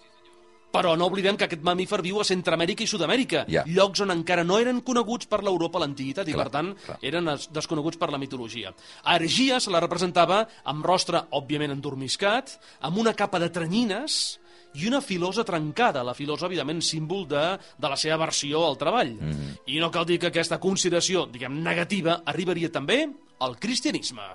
Però 0.77 0.95
no 0.99 1.07
oblidem 1.07 1.37
que 1.39 1.45
aquest 1.47 1.63
mamífer 1.65 2.03
viu 2.03 2.21
a 2.21 2.25
Centroamèrica 2.25 2.83
i 2.85 2.87
Sud-amèrica, 2.87 3.47
Ja. 3.49 3.63
llocs 3.67 4.01
on 4.01 4.11
encara 4.11 4.45
no 4.45 4.59
eren 4.59 4.83
coneguts 4.83 5.27
per 5.27 5.43
l'Europa 5.43 5.79
a 5.79 5.81
l'antiguitat 5.87 6.29
i, 6.29 6.33
Clar, 6.35 6.45
per 6.45 6.53
tant, 6.53 6.75
clar. 6.85 6.99
eren 7.01 7.29
es- 7.29 7.49
desconeguts 7.51 7.97
per 7.97 8.11
la 8.11 8.19
mitologia. 8.19 8.75
A 9.05 9.17
Ergia 9.17 9.59
se 9.61 9.71
la 9.71 9.81
representava 9.81 10.47
amb 10.65 10.85
rostre, 10.85 11.23
òbviament, 11.31 11.73
endormiscat, 11.73 12.61
amb 12.81 12.99
una 12.99 13.15
capa 13.15 13.39
de 13.39 13.49
tranyines 13.49 14.39
i 14.77 14.87
una 14.89 15.01
filosa 15.01 15.45
trencada, 15.45 16.03
la 16.05 16.15
filosa, 16.15 16.47
evidentment, 16.51 16.83
símbol 16.85 17.27
de, 17.29 17.45
de 17.79 17.89
la 17.93 17.97
seva 17.97 18.19
versió 18.27 18.65
al 18.67 18.77
treball. 18.81 19.15
Mm. 19.17 19.55
I 19.73 19.81
no 19.81 19.91
cal 19.95 20.07
dir 20.09 20.19
que 20.21 20.29
aquesta 20.33 20.61
consideració, 20.61 21.27
diguem, 21.33 21.63
negativa, 21.65 22.21
arribaria 22.29 22.73
també 22.73 23.05
al 23.41 23.57
cristianisme. 23.61 24.27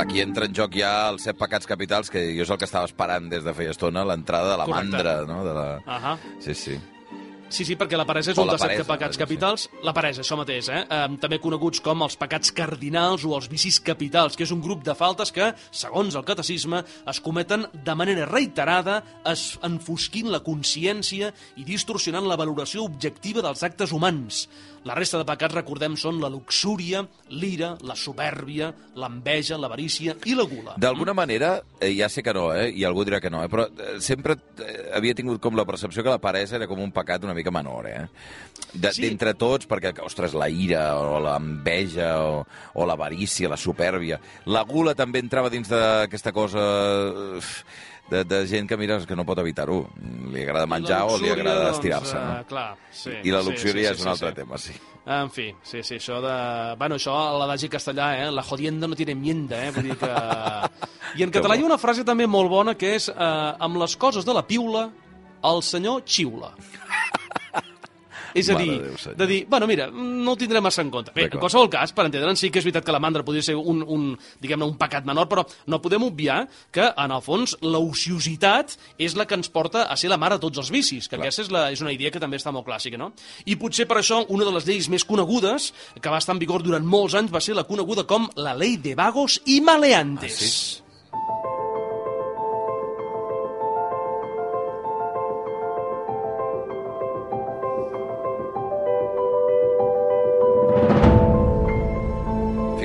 Aquí 0.00 0.22
entra 0.24 0.46
en 0.48 0.54
joc 0.56 0.72
ja 0.80 1.10
els 1.10 1.26
set 1.28 1.36
pecats 1.38 1.68
capitals, 1.68 2.08
que 2.10 2.22
jo 2.32 2.46
és 2.46 2.50
el 2.50 2.56
que 2.58 2.64
estava 2.66 2.88
esperant 2.88 3.28
des 3.30 3.44
de 3.44 3.52
feia 3.54 3.74
estona, 3.74 4.02
l'entrada 4.08 4.54
de 4.54 4.56
la 4.62 4.64
Correcte. 4.66 4.96
mandra, 4.96 5.12
no? 5.28 5.42
De 5.44 5.52
la... 5.54 5.66
Ahà. 5.84 6.14
Sí, 6.40 6.54
sí. 6.56 6.78
Sí, 7.50 7.64
sí, 7.66 7.74
perquè 7.74 7.98
la 7.98 8.06
peresa 8.06 8.30
és 8.30 8.38
O 8.38 8.44
un 8.44 8.52
dels 8.52 8.62
set 8.62 8.86
pecats 8.86 9.16
sí. 9.16 9.20
capitals. 9.20 9.66
La 9.82 9.92
peresa, 9.94 10.22
això 10.22 10.38
mateix, 10.38 10.68
eh? 10.70 10.84
eh? 10.86 11.00
També 11.20 11.40
coneguts 11.42 11.82
com 11.82 12.04
els 12.06 12.14
pecats 12.20 12.52
cardinals 12.54 13.24
o 13.26 13.34
els 13.34 13.50
vicis 13.50 13.80
capitals, 13.82 14.38
que 14.38 14.46
és 14.46 14.54
un 14.54 14.62
grup 14.62 14.84
de 14.86 14.94
faltes 14.94 15.34
que, 15.34 15.50
segons 15.74 16.14
el 16.14 16.26
catecisme, 16.28 16.84
es 17.10 17.20
cometen 17.20 17.66
de 17.74 17.96
manera 17.98 18.28
reiterada, 18.30 19.00
es 19.26 19.58
enfosquint 19.66 20.30
la 20.30 20.44
consciència 20.46 21.32
i 21.58 21.66
distorsionant 21.66 22.30
la 22.30 22.38
valoració 22.38 22.86
objectiva 22.86 23.42
dels 23.42 23.66
actes 23.66 23.90
humans. 23.96 24.46
La 24.88 24.94
resta 24.96 25.18
de 25.20 25.26
pecats, 25.28 25.52
recordem, 25.52 25.92
són 26.00 26.16
la 26.22 26.30
luxúria, 26.32 27.02
l'ira, 27.36 27.74
la 27.84 27.92
supèrbia, 27.94 28.70
l'enveja, 28.96 29.58
l'avarícia 29.60 30.14
i 30.24 30.32
la 30.38 30.46
gula. 30.48 30.72
D'alguna 30.80 31.12
manera, 31.12 31.50
eh, 31.78 31.90
ja 31.98 32.08
sé 32.08 32.22
que 32.24 32.32
no, 32.32 32.46
eh, 32.56 32.70
i 32.72 32.86
algú 32.88 33.04
dirà 33.04 33.20
que 33.20 33.28
no, 33.28 33.42
eh, 33.44 33.48
però 33.52 33.66
eh, 33.68 33.98
sempre 34.00 34.38
eh, 34.64 34.88
havia 34.96 35.12
tingut 35.14 35.36
com 35.44 35.54
la 35.58 35.66
percepció 35.68 36.02
que 36.02 36.08
la 36.14 36.16
peresa 36.22 36.56
era 36.56 36.66
com 36.70 36.80
un 36.80 36.94
pecat 36.96 37.26
una 37.28 37.34
mica 37.36 37.52
menor, 37.52 37.86
eh? 37.92 38.06
De- 38.72 38.92
Sí. 38.92 39.02
D'entre 39.04 39.34
tots, 39.34 39.68
perquè, 39.68 39.92
ostres, 40.02 40.32
la 40.34 40.48
ira, 40.48 40.96
o 40.96 41.20
l'enveja, 41.20 42.14
o, 42.24 42.46
o 42.74 42.86
l'avarícia, 42.88 43.48
la 43.52 43.56
supèrbia... 43.60 44.18
La 44.46 44.64
gula 44.64 44.94
també 44.96 45.20
entrava 45.20 45.50
dins 45.52 45.68
d'aquesta 45.68 46.32
cosa 46.32 46.64
eh, 47.36 47.40
de, 48.10 48.24
de 48.24 48.46
gent 48.50 48.68
que, 48.68 48.76
mira, 48.76 48.98
que 49.06 49.16
no 49.16 49.24
pot 49.26 49.38
evitar-ho. 49.42 49.80
Li 50.30 50.42
agrada 50.42 50.66
menjar 50.70 51.04
o 51.08 51.18
li 51.20 51.30
agrada 51.30 51.68
doncs, 51.68 51.78
estirar-se, 51.78 52.16
no? 52.18 52.38
clar, 52.50 52.70
sí. 52.90 53.14
I 53.22 53.34
la 53.34 53.42
sí, 53.42 53.50
luxúria 53.50 53.92
sí, 53.92 53.94
sí, 53.94 53.94
és 53.94 54.00
un 54.00 54.06
sí, 54.06 54.10
altre 54.12 54.30
sí. 54.30 54.38
tema, 54.40 54.58
sí. 54.58 54.78
En 55.10 55.30
fi, 55.32 55.48
sí, 55.64 55.82
sí, 55.86 55.96
això 55.96 56.20
de... 56.22 56.34
Bueno, 56.78 56.98
això 57.00 57.14
a 57.16 57.38
l'adagi 57.40 57.70
castellà, 57.72 58.10
eh? 58.20 58.30
La 58.34 58.44
jodienda 58.46 58.90
no 58.90 58.98
tiene 58.98 59.16
enmienda, 59.16 59.62
eh? 59.64 59.70
Vull 59.74 59.90
dir 59.90 59.98
que... 59.98 60.10
I 61.18 61.24
en 61.26 61.32
català 61.34 61.56
hi 61.56 61.64
ha 61.64 61.70
una 61.70 61.80
frase 61.80 62.04
també 62.06 62.28
molt 62.30 62.50
bona 62.52 62.76
que 62.78 62.94
és 62.98 63.08
eh, 63.10 63.14
amb 63.66 63.80
les 63.80 63.96
coses 63.98 64.26
de 64.26 64.36
la 64.36 64.44
piula, 64.46 64.88
el 65.50 65.62
senyor 65.64 66.04
xiula. 66.04 66.52
És 68.34 68.48
a 68.50 68.56
dir, 68.58 68.70
Déu, 68.82 68.96
senyor. 68.98 69.16
de 69.18 69.26
dir, 69.26 69.38
bueno, 69.50 69.66
mira, 69.66 69.88
no 69.90 70.32
ho 70.32 70.38
tindrem 70.38 70.62
massa 70.62 70.82
en 70.82 70.90
compte. 70.90 71.12
Bé, 71.14 71.28
en 71.30 71.38
qualsevol 71.38 71.70
cas, 71.72 71.92
per 71.96 72.06
entendre'n, 72.06 72.38
sí 72.38 72.50
que 72.50 72.60
és 72.60 72.66
veritat 72.66 72.86
que 72.86 72.94
la 72.94 73.00
mandra 73.02 73.24
podria 73.26 73.42
ser 73.42 73.56
un, 73.56 73.82
un 73.82 74.10
diguem-ne, 74.40 74.68
un 74.68 74.76
pecat 74.80 75.06
menor, 75.08 75.28
però 75.30 75.44
no 75.66 75.80
podem 75.82 76.04
obviar 76.06 76.44
que, 76.72 76.86
en 76.90 77.14
el 77.14 77.22
fons, 77.24 77.56
l'ociositat 77.62 78.76
és 78.98 79.16
la 79.18 79.26
que 79.26 79.38
ens 79.38 79.50
porta 79.52 79.86
a 79.90 79.96
ser 79.96 80.10
la 80.12 80.18
mare 80.20 80.38
de 80.38 80.44
tots 80.46 80.62
els 80.62 80.70
vicis, 80.70 81.08
que 81.08 81.16
Clar. 81.16 81.26
aquesta 81.26 81.46
és, 81.46 81.52
la, 81.54 81.66
és 81.74 81.82
una 81.84 81.92
idea 81.94 82.10
que 82.10 82.22
també 82.22 82.40
està 82.40 82.52
molt 82.54 82.66
clàssica, 82.68 82.98
no? 83.00 83.12
I 83.46 83.56
potser 83.60 83.88
per 83.90 84.00
això 84.00 84.22
una 84.28 84.46
de 84.48 84.54
les 84.56 84.66
lleis 84.68 84.90
més 84.92 85.04
conegudes, 85.04 85.72
que 86.00 86.12
va 86.12 86.20
estar 86.22 86.36
en 86.36 86.42
vigor 86.42 86.62
durant 86.66 86.84
molts 86.86 87.16
anys, 87.18 87.32
va 87.32 87.42
ser 87.44 87.56
la 87.58 87.66
coneguda 87.68 88.06
com 88.08 88.28
la 88.36 88.54
Ley 88.54 88.76
de 88.80 88.94
Vagos 88.98 89.40
i 89.46 89.60
Maleantes. 89.64 90.38
Ah, 90.40 90.46
sí? 90.46 91.59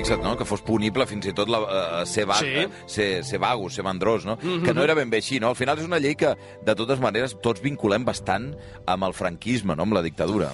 Fixa't, 0.06 0.22
no?, 0.22 0.36
que 0.38 0.46
fos 0.46 0.62
punible 0.62 1.08
fins 1.10 1.26
i 1.26 1.32
tot 1.34 1.50
la, 1.50 1.60
uh, 1.66 2.02
ser, 2.06 2.28
va, 2.30 2.36
Sí. 2.38 2.52
sí. 2.54 2.66
ser, 2.94 3.08
ser 3.26 3.40
vago, 3.42 3.72
ser 3.74 3.82
mandrós, 3.84 4.24
no? 4.24 4.36
Mm 4.36 4.48
-hmm. 4.48 4.64
Que 4.64 4.74
no 4.76 4.84
era 4.84 4.94
ben 4.94 5.10
bé 5.10 5.18
així, 5.18 5.40
no? 5.40 5.50
Al 5.50 5.56
final 5.56 5.80
és 5.80 5.86
una 5.86 5.98
llei 5.98 6.14
que, 6.16 6.36
de 6.64 6.76
totes 6.76 7.00
maneres, 7.00 7.36
tots 7.42 7.60
vinculem 7.60 8.06
bastant 8.06 8.56
amb 8.86 9.04
el 9.04 9.14
franquisme, 9.14 9.76
no?, 9.76 9.82
amb 9.82 9.94
la 9.94 10.04
dictadura. 10.04 10.52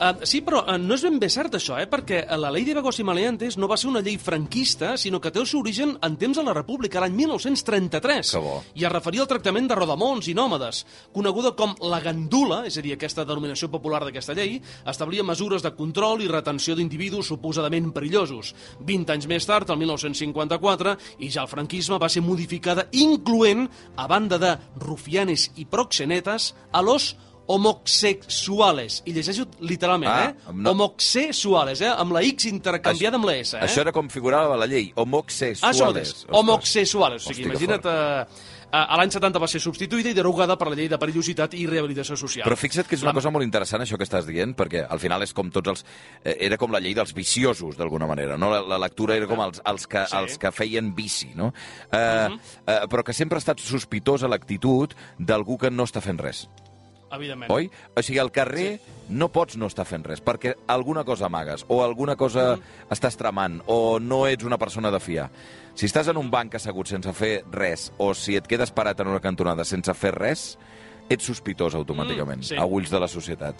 Uh, 0.00 0.24
sí, 0.24 0.38
però 0.40 0.62
uh, 0.64 0.78
no 0.80 0.96
és 0.96 1.02
ben 1.04 1.18
bé 1.20 1.28
cert 1.28 1.52
això, 1.58 1.74
eh? 1.76 1.84
perquè 1.84 2.22
eh, 2.22 2.36
la 2.40 2.48
llei 2.54 2.64
de 2.64 2.72
vagos 2.72 2.96
i 3.02 3.04
maleantes 3.04 3.58
no 3.60 3.68
va 3.68 3.76
ser 3.76 3.90
una 3.90 4.00
llei 4.00 4.14
franquista, 4.16 4.94
sinó 4.96 5.18
que 5.20 5.28
té 5.28 5.42
el 5.42 5.48
seu 5.50 5.60
origen 5.60 5.92
en 6.00 6.16
temps 6.16 6.40
de 6.40 6.44
la 6.46 6.54
República, 6.56 7.02
l'any 7.04 7.18
1933. 7.18 8.30
Que 8.32 8.40
bo. 8.40 8.54
I 8.80 8.86
es 8.88 8.94
referia 8.94 9.26
al 9.26 9.28
tractament 9.28 9.68
de 9.68 9.76
rodamons 9.76 10.30
i 10.32 10.36
nòmades. 10.38 10.86
Coneguda 11.12 11.52
com 11.52 11.76
la 11.84 12.00
gandula, 12.00 12.62
és 12.64 12.80
a 12.80 12.86
dir, 12.86 12.94
aquesta 12.96 13.28
denominació 13.28 13.68
popular 13.68 14.00
d'aquesta 14.06 14.38
llei, 14.38 14.56
establia 14.88 15.26
mesures 15.26 15.68
de 15.68 15.74
control 15.76 16.24
i 16.24 16.32
retenció 16.32 16.78
d'individus 16.78 17.28
suposadament 17.28 17.92
perillosos. 17.92 18.54
20 18.80 19.18
anys 19.18 19.28
més 19.28 19.44
tard, 19.52 19.68
el 19.68 19.82
1954, 19.84 20.96
i 21.20 21.28
ja 21.28 21.44
el 21.44 21.52
franquisme 21.52 22.00
va 22.00 22.08
ser 22.08 22.24
modificada, 22.24 22.88
incloent, 22.96 23.68
a 24.00 24.08
banda 24.08 24.40
de 24.40 24.56
rufianes 24.80 25.50
i 25.60 25.68
proxenetes, 25.68 26.54
a 26.72 26.80
los 26.80 27.18
homosexuales. 27.54 29.02
I 29.06 29.12
llegeixo 29.12 29.46
literalment, 29.60 30.10
Ah, 30.10 30.24
eh? 30.30 30.52
no- 30.54 30.70
Homosexuales, 30.72 31.80
eh? 31.80 31.88
Amb 31.96 32.12
la 32.12 32.22
X 32.22 32.46
intercanviada 32.46 33.16
amb 33.16 33.24
la 33.26 33.36
S, 33.36 33.56
eh? 33.56 33.60
Això 33.66 33.80
era 33.80 33.92
com 33.92 34.08
figurava 34.08 34.56
la 34.56 34.66
llei, 34.66 34.92
homosexuales. 34.94 35.62
Ah, 35.62 35.70
això 35.72 36.38
homosexuals. 36.38 37.26
O 37.26 37.28
sigui, 37.34 37.44
Hosti, 37.44 37.66
imagina't... 37.66 37.82
fort. 37.82 38.38
Eh, 38.70 38.78
a 38.78 38.96
l'any 38.96 39.10
70 39.10 39.40
va 39.42 39.48
ser 39.50 39.58
substituïda 39.58 40.12
i 40.12 40.14
derogada 40.14 40.54
per 40.56 40.68
la 40.70 40.76
llei 40.78 40.86
de 40.88 40.96
perillositat 40.96 41.54
i 41.58 41.64
rehabilitació 41.66 42.14
social. 42.16 42.44
Però 42.46 42.54
fixa't 42.54 42.86
que 42.86 42.94
és 42.94 43.02
una 43.02 43.10
La- 43.10 43.16
cosa 43.16 43.28
molt 43.34 43.42
interessant, 43.42 43.82
això 43.82 43.98
que 43.98 44.04
estàs 44.06 44.24
dient, 44.28 44.54
perquè 44.54 44.84
al 44.88 45.00
final 45.02 45.24
és 45.26 45.32
com 45.34 45.50
tots 45.50 45.68
els... 45.72 45.84
Eh, 46.22 46.36
era 46.46 46.56
com 46.56 46.70
la 46.70 46.78
llei 46.78 46.94
dels 46.94 47.10
viciosos, 47.12 47.76
d'alguna 47.76 48.06
manera, 48.06 48.38
no? 48.38 48.48
La, 48.52 48.60
la 48.62 48.78
lectura 48.78 49.16
era 49.16 49.26
com 49.26 49.40
els, 49.42 49.60
els, 49.66 49.88
que, 49.90 50.06
Sí. 50.06 50.16
Els 50.16 50.38
que 50.38 50.52
feien 50.52 50.94
vici, 50.94 51.32
no? 51.34 51.52
Eh, 51.90 52.28
eh, 52.66 52.80
però 52.88 53.02
que 53.02 53.12
sempre 53.12 53.38
ha 53.38 53.42
estat 53.42 53.58
sospitosa 53.58 54.28
l'actitud 54.28 54.94
d'algú 55.18 55.58
que 55.58 55.70
no 55.70 55.82
està 55.82 56.00
fent 56.00 56.18
res. 56.22 56.46
Evidentment. 57.12 57.50
Oi? 57.50 57.70
O 57.96 58.02
sigui, 58.02 58.18
al 58.22 58.30
carrer 58.32 58.80
no 59.10 59.28
pots 59.32 59.56
no 59.58 59.66
estar 59.66 59.84
fent 59.84 60.04
res, 60.06 60.20
perquè 60.22 60.54
alguna 60.70 61.02
cosa 61.04 61.26
amagues, 61.26 61.64
o 61.68 61.82
alguna 61.82 62.14
cosa 62.16 62.58
estàs 62.90 63.16
tramant, 63.18 63.60
o 63.66 63.98
no 63.98 64.26
ets 64.28 64.44
una 64.46 64.58
persona 64.58 64.90
de 64.90 65.00
fiar. 65.00 65.28
Si 65.74 65.86
estàs 65.86 66.08
en 66.12 66.16
un 66.20 66.30
banc 66.30 66.54
assegut 66.54 66.86
sense 66.86 67.12
fer 67.12 67.44
res, 67.50 67.92
o 67.98 68.12
si 68.14 68.36
et 68.36 68.46
quedes 68.46 68.70
parat 68.70 69.00
en 69.00 69.08
una 69.08 69.20
cantonada 69.20 69.64
sense 69.64 69.92
fer 69.94 70.14
res, 70.14 70.56
ets 71.10 71.24
sospitós 71.26 71.74
automàticament, 71.74 72.40
Mm, 72.44 72.48
sí. 72.52 72.56
a 72.56 72.64
ulls 72.64 72.90
de 72.90 73.00
la 73.00 73.08
societat. 73.08 73.56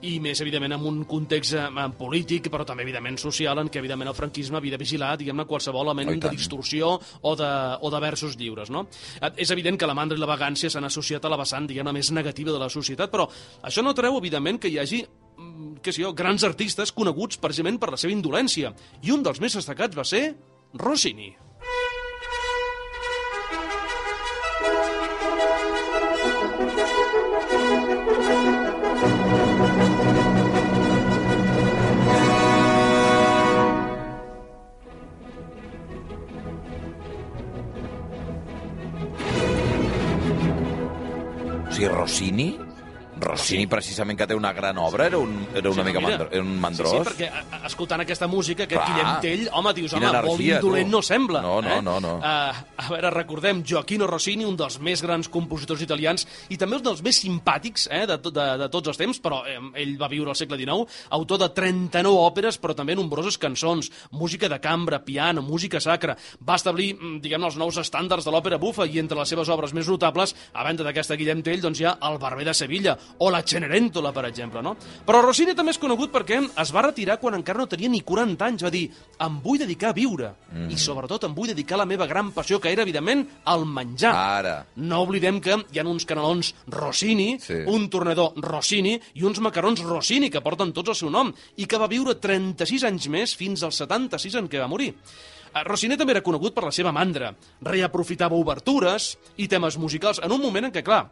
I 0.00 0.14
més, 0.22 0.40
evidentment, 0.40 0.72
en 0.78 0.84
un 0.88 1.00
context 1.08 1.56
eh, 1.58 1.86
polític, 1.98 2.48
però 2.52 2.64
també, 2.64 2.86
evidentment, 2.86 3.18
social, 3.20 3.58
en 3.60 3.68
què, 3.68 3.82
evidentment, 3.82 4.08
el 4.08 4.16
franquisme 4.16 4.56
havia 4.56 4.72
de 4.76 4.80
vigilar, 4.80 5.10
diguem-ne, 5.20 5.44
qualsevol 5.48 5.90
element 5.92 6.10
Oh, 6.10 6.18
de 6.24 6.30
distorsió 6.32 6.94
o 6.96 7.34
de, 7.36 7.50
o 7.80 7.90
de 7.92 8.00
versos 8.02 8.36
lliures, 8.40 8.70
no? 8.72 8.86
És 9.36 9.52
evident 9.52 9.76
que 9.78 9.88
la 9.88 9.94
mandra 9.94 10.16
i 10.16 10.20
la 10.20 10.28
vagància 10.30 10.70
s'han 10.72 10.88
associat 10.88 11.24
a 11.24 11.32
la 11.32 11.38
vessant, 11.40 11.68
diguem-ne, 11.68 11.92
més 11.92 12.10
negativa 12.16 12.54
de 12.54 12.62
la 12.62 12.70
societat, 12.72 13.12
però 13.12 13.28
això 13.62 13.84
no 13.84 13.94
treu, 13.96 14.16
evidentment, 14.18 14.58
que 14.60 14.72
hi 14.72 14.80
hagi 14.80 15.02
mm, 15.04 15.76
què 15.84 15.92
sé 15.92 16.02
jo, 16.06 16.14
grans 16.16 16.44
artistes 16.48 16.92
coneguts 16.96 17.40
precisament 17.42 17.78
per 17.80 17.92
la 17.92 18.00
seva 18.00 18.16
indolència. 18.16 18.72
I 19.04 19.12
un 19.12 19.22
dels 19.26 19.40
més 19.44 19.60
destacats 19.60 19.96
va 19.96 20.08
ser 20.08 20.24
Rossini. 20.80 21.34
O 41.70 41.72
sigui, 41.72 41.86
Rossini... 41.86 42.69
Rossini, 43.20 43.66
precisament, 43.70 44.18
que 44.18 44.26
té 44.26 44.34
una 44.34 44.52
gran 44.56 44.78
obra, 44.78 45.06
era 45.06 45.18
un, 45.18 45.46
era 45.54 45.70
una 45.70 45.82
Sí, 45.82 45.88
mica 45.88 46.00
mira. 46.00 46.10
mandro, 46.10 46.28
era 46.32 46.42
un 46.42 46.60
mandrós. 46.60 46.90
Sí, 46.90 46.96
sí, 46.98 47.08
perquè 47.10 47.28
a, 47.30 47.44
a, 47.58 47.66
escoltant 47.68 48.00
aquesta 48.04 48.26
música, 48.26 48.64
aquest 48.64 48.80
Clar. 48.80 48.88
Guillem 48.90 49.20
Tell, 49.20 49.48
home, 49.52 49.72
dius, 49.76 49.92
Quina 49.94 50.10
home, 50.10 50.22
molt 50.26 50.40
energia, 50.40 50.56
indolent 50.60 50.86
tu. 50.90 50.96
no 50.96 51.02
sembla. 51.02 51.42
No, 51.44 51.60
no, 51.62 51.70
eh? 51.76 51.82
no, 51.82 51.98
no. 52.00 52.14
Uh, 52.18 52.62
a 52.80 52.88
veure, 52.90 53.10
recordem, 53.14 53.62
Gioacchino 53.64 54.06
Rossini, 54.08 54.44
un 54.48 54.56
dels 54.56 54.78
més 54.80 55.02
grans 55.02 55.28
compositors 55.28 55.82
italians 55.82 56.26
i 56.48 56.56
també 56.56 56.76
un 56.80 56.82
dels 56.82 57.02
més 57.02 57.20
simpàtics 57.20 57.88
eh, 57.90 58.06
de, 58.06 58.16
de, 58.30 58.46
de 58.64 58.68
tots 58.72 58.88
els 58.92 58.98
temps, 59.00 59.20
però 59.20 59.42
eh, 59.46 59.58
ell 59.82 59.96
va 60.00 60.08
viure 60.08 60.30
al 60.32 60.36
segle 60.38 60.58
XIX, 60.58 60.86
autor 61.10 61.38
de 61.44 61.48
39 61.54 62.16
òperes, 62.26 62.58
però 62.58 62.74
també 62.74 62.94
nombroses 62.96 63.36
cançons, 63.38 63.90
música 64.12 64.48
de 64.48 64.58
cambra, 64.60 65.00
piano, 65.04 65.42
música 65.42 65.80
sacra. 65.80 66.16
Va 66.46 66.56
establir, 66.56 66.94
mm, 66.96 67.20
diguem-ne, 67.24 67.46
els 67.50 67.56
nous 67.60 67.76
estàndards 67.82 68.24
de 68.24 68.32
l'òpera 68.34 68.58
bufa 68.58 68.86
i 68.86 68.98
entre 68.98 69.18
les 69.18 69.28
seves 69.28 69.48
obres 69.48 69.72
més 69.76 69.88
notables, 69.88 70.34
a 70.52 70.64
banda 70.64 70.84
d'aquesta 70.86 71.16
Guillem 71.20 71.42
Tell, 71.42 71.60
doncs 71.60 71.80
hi 71.80 71.84
ha 71.88 71.96
El 72.10 72.18
barber 72.18 72.44
de 72.48 72.54
Sevilla 72.54 72.96
o 73.18 73.30
La 73.30 73.42
Cenerentola, 73.42 74.12
per 74.12 74.24
exemple, 74.26 74.62
no? 74.62 74.76
Però 75.06 75.20
Rossini 75.22 75.54
també 75.54 75.72
és 75.72 75.78
conegut 75.78 76.12
perquè 76.12 76.40
es 76.60 76.72
va 76.72 76.82
retirar 76.82 77.18
quan 77.20 77.34
encara 77.34 77.58
no 77.58 77.66
tenia 77.66 77.88
ni 77.88 78.00
40 78.02 78.44
anys. 78.46 78.62
Va 78.62 78.70
dir, 78.70 78.90
em 79.18 79.40
vull 79.42 79.58
dedicar 79.58 79.90
a 79.90 79.92
viure 79.92 80.34
Mm. 80.52 80.70
i 80.70 80.76
sobretot 80.76 81.24
em 81.24 81.34
vull 81.34 81.48
dedicar 81.48 81.74
a 81.76 81.78
la 81.78 81.86
meva 81.86 82.06
gran 82.06 82.32
passió, 82.32 82.60
que 82.60 82.72
era, 82.72 82.82
evidentment, 82.82 83.26
el 83.46 83.64
menjar. 83.66 84.14
Ara. 84.14 84.66
No 84.76 85.02
oblidem 85.02 85.40
que 85.40 85.56
hi 85.72 85.78
ha 85.78 85.84
uns 85.86 86.04
canelons 86.04 86.54
Rossini, 86.66 87.38
Sí. 87.40 87.54
un 87.66 87.88
tornedor 87.88 88.32
Rossini 88.36 89.00
i 89.14 89.22
uns 89.24 89.38
macarons 89.40 89.80
Rossini, 89.82 90.30
que 90.30 90.40
porten 90.40 90.72
tots 90.72 90.88
el 90.90 90.94
seu 90.94 91.10
nom, 91.10 91.32
i 91.56 91.66
que 91.66 91.78
va 91.78 91.86
viure 91.86 92.14
36 92.16 92.84
anys 92.84 93.08
més 93.08 93.36
fins 93.36 93.62
als 93.62 93.76
76 93.76 94.34
en 94.34 94.48
què 94.48 94.58
va 94.60 94.66
morir. 94.68 94.94
Eh, 95.52 95.64
Rossini 95.64 95.96
també 95.96 96.12
era 96.12 96.22
conegut 96.22 96.54
per 96.54 96.62
la 96.64 96.70
seva 96.72 96.92
mandra. 96.92 97.34
Reaprofitava 97.60 98.36
obertures 98.36 99.18
i 99.36 99.48
temes 99.48 99.76
musicals 99.78 100.20
en 100.22 100.30
un 100.32 100.40
moment 100.40 100.64
en 100.66 100.72
què, 100.72 100.82
clar, 100.82 101.10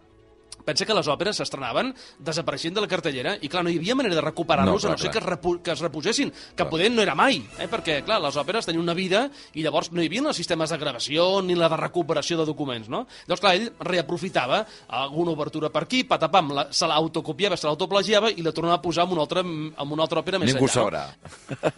pensa 0.68 0.84
que 0.88 0.96
les 0.96 1.08
òperes 1.08 1.40
s'estrenaven 1.40 1.94
desapareixent 2.20 2.76
de 2.76 2.84
la 2.84 2.90
cartellera 2.90 3.36
i, 3.40 3.48
clar, 3.48 3.64
no 3.64 3.72
hi 3.72 3.78
havia 3.80 3.96
manera 3.98 4.18
de 4.18 4.24
recuperar-los 4.28 4.84
No, 4.84 4.90
a 4.90 4.92
no 4.92 4.96
clar, 4.96 5.00
ser 5.00 5.10
que, 5.10 5.18
clar. 5.18 5.24
es 5.24 5.30
repu 5.32 5.54
que 5.64 5.72
es 5.72 5.80
reposessin, 5.84 6.32
que 6.56 6.66
poder 6.68 6.90
no 6.92 7.02
era 7.02 7.14
mai, 7.16 7.40
eh? 7.58 7.68
perquè, 7.70 8.02
clar, 8.06 8.20
les 8.22 8.36
òperes 8.36 8.68
tenien 8.68 8.82
una 8.84 8.94
vida 8.96 9.24
i 9.56 9.64
llavors 9.64 9.90
no 9.92 10.02
hi 10.04 10.08
havia 10.10 10.26
els 10.28 10.36
sistemes 10.36 10.70
de 10.70 10.78
gravació 10.80 11.40
ni 11.42 11.56
la 11.56 11.68
de 11.72 11.78
recuperació 11.80 12.38
de 12.40 12.46
documents, 12.48 12.88
no? 12.92 13.04
Llavors, 13.26 13.40
clar, 13.40 13.54
ell 13.56 13.70
reaprofitava 13.80 14.64
alguna 15.00 15.32
obertura 15.32 15.70
per 15.72 15.84
aquí, 15.86 16.02
patapam, 16.08 16.52
la, 16.54 16.66
se 16.74 16.86
l'autocopiava, 16.90 17.56
se 17.56 17.66
l'autoplagiava 17.68 18.30
i 18.34 18.44
la 18.44 18.52
tornava 18.52 18.78
a 18.78 18.82
posar 18.82 19.06
en 19.06 19.14
una 19.16 19.22
altra, 19.24 19.40
en 19.46 19.94
una 19.96 20.02
altra 20.04 20.20
òpera 20.22 20.40
més 20.42 20.52
Ningú 20.52 20.66
enllà. 20.66 20.74
sabrà. 20.74 21.04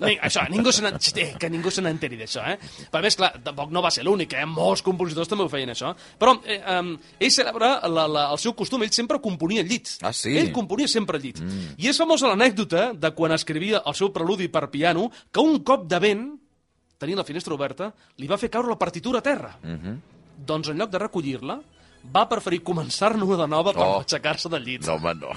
No? 0.01 0.11
Això, 0.27 0.47
ningú 0.51 0.73
se 0.73 0.85
eh, 0.87 1.29
que 1.39 1.51
ningú 1.53 1.71
se 1.71 1.83
n'enteri 1.85 2.19
d'això, 2.21 2.45
eh? 2.53 2.57
Però 2.91 3.01
a 3.01 3.05
més, 3.05 3.17
clar, 3.19 3.33
tampoc 3.45 3.71
no 3.75 3.83
va 3.85 3.91
ser 3.95 4.05
l'únic, 4.07 4.35
eh? 4.35 4.47
Molts 4.49 4.83
compositors 4.87 5.29
també 5.31 5.45
ho 5.45 5.53
feien, 5.53 5.71
això. 5.75 5.93
Però 6.19 6.37
eh, 6.45 6.61
um, 6.79 6.95
ell 7.21 7.33
celebra 7.35 7.73
la, 7.89 8.07
la, 8.09 8.27
el 8.35 8.41
seu 8.43 8.55
costum, 8.59 8.80
ell 8.85 8.93
sempre 8.93 9.21
componia 9.21 9.65
al 9.65 9.69
llit. 9.69 9.89
Ah, 10.03 10.13
sí? 10.13 10.37
Ell 10.39 10.53
componia 10.53 10.89
sempre 10.89 11.19
al 11.19 11.25
llit. 11.25 11.41
Mm. 11.43 11.75
I 11.79 11.91
és 11.91 11.99
famosa 12.01 12.31
l'anècdota 12.31 12.91
de 12.95 13.11
quan 13.17 13.35
escrivia 13.37 13.83
el 13.87 13.97
seu 13.99 14.13
preludi 14.15 14.49
per 14.49 14.69
piano, 14.71 15.11
que 15.31 15.41
un 15.41 15.61
cop 15.67 15.89
de 15.91 15.99
vent, 16.03 16.25
tenint 17.01 17.21
la 17.21 17.27
finestra 17.27 17.55
oberta, 17.55 17.93
li 18.21 18.29
va 18.31 18.39
fer 18.41 18.51
caure 18.53 18.69
la 18.69 18.79
partitura 18.79 19.19
a 19.19 19.27
terra. 19.27 19.57
Mm 19.63 19.77
-hmm. 19.77 19.99
Doncs 20.47 20.69
en 20.69 20.79
lloc 20.79 20.91
de 20.91 20.99
recollir-la, 20.99 21.61
va 22.05 22.29
preferir 22.29 22.63
començar-ne 22.65 23.25
de 23.37 23.47
nova 23.47 23.73
per 23.73 23.85
oh. 23.85 24.01
aixecar-se 24.01 24.49
del 24.49 24.65
llit. 24.65 24.87
No, 24.87 24.95
home, 24.95 25.15
no. 25.15 25.31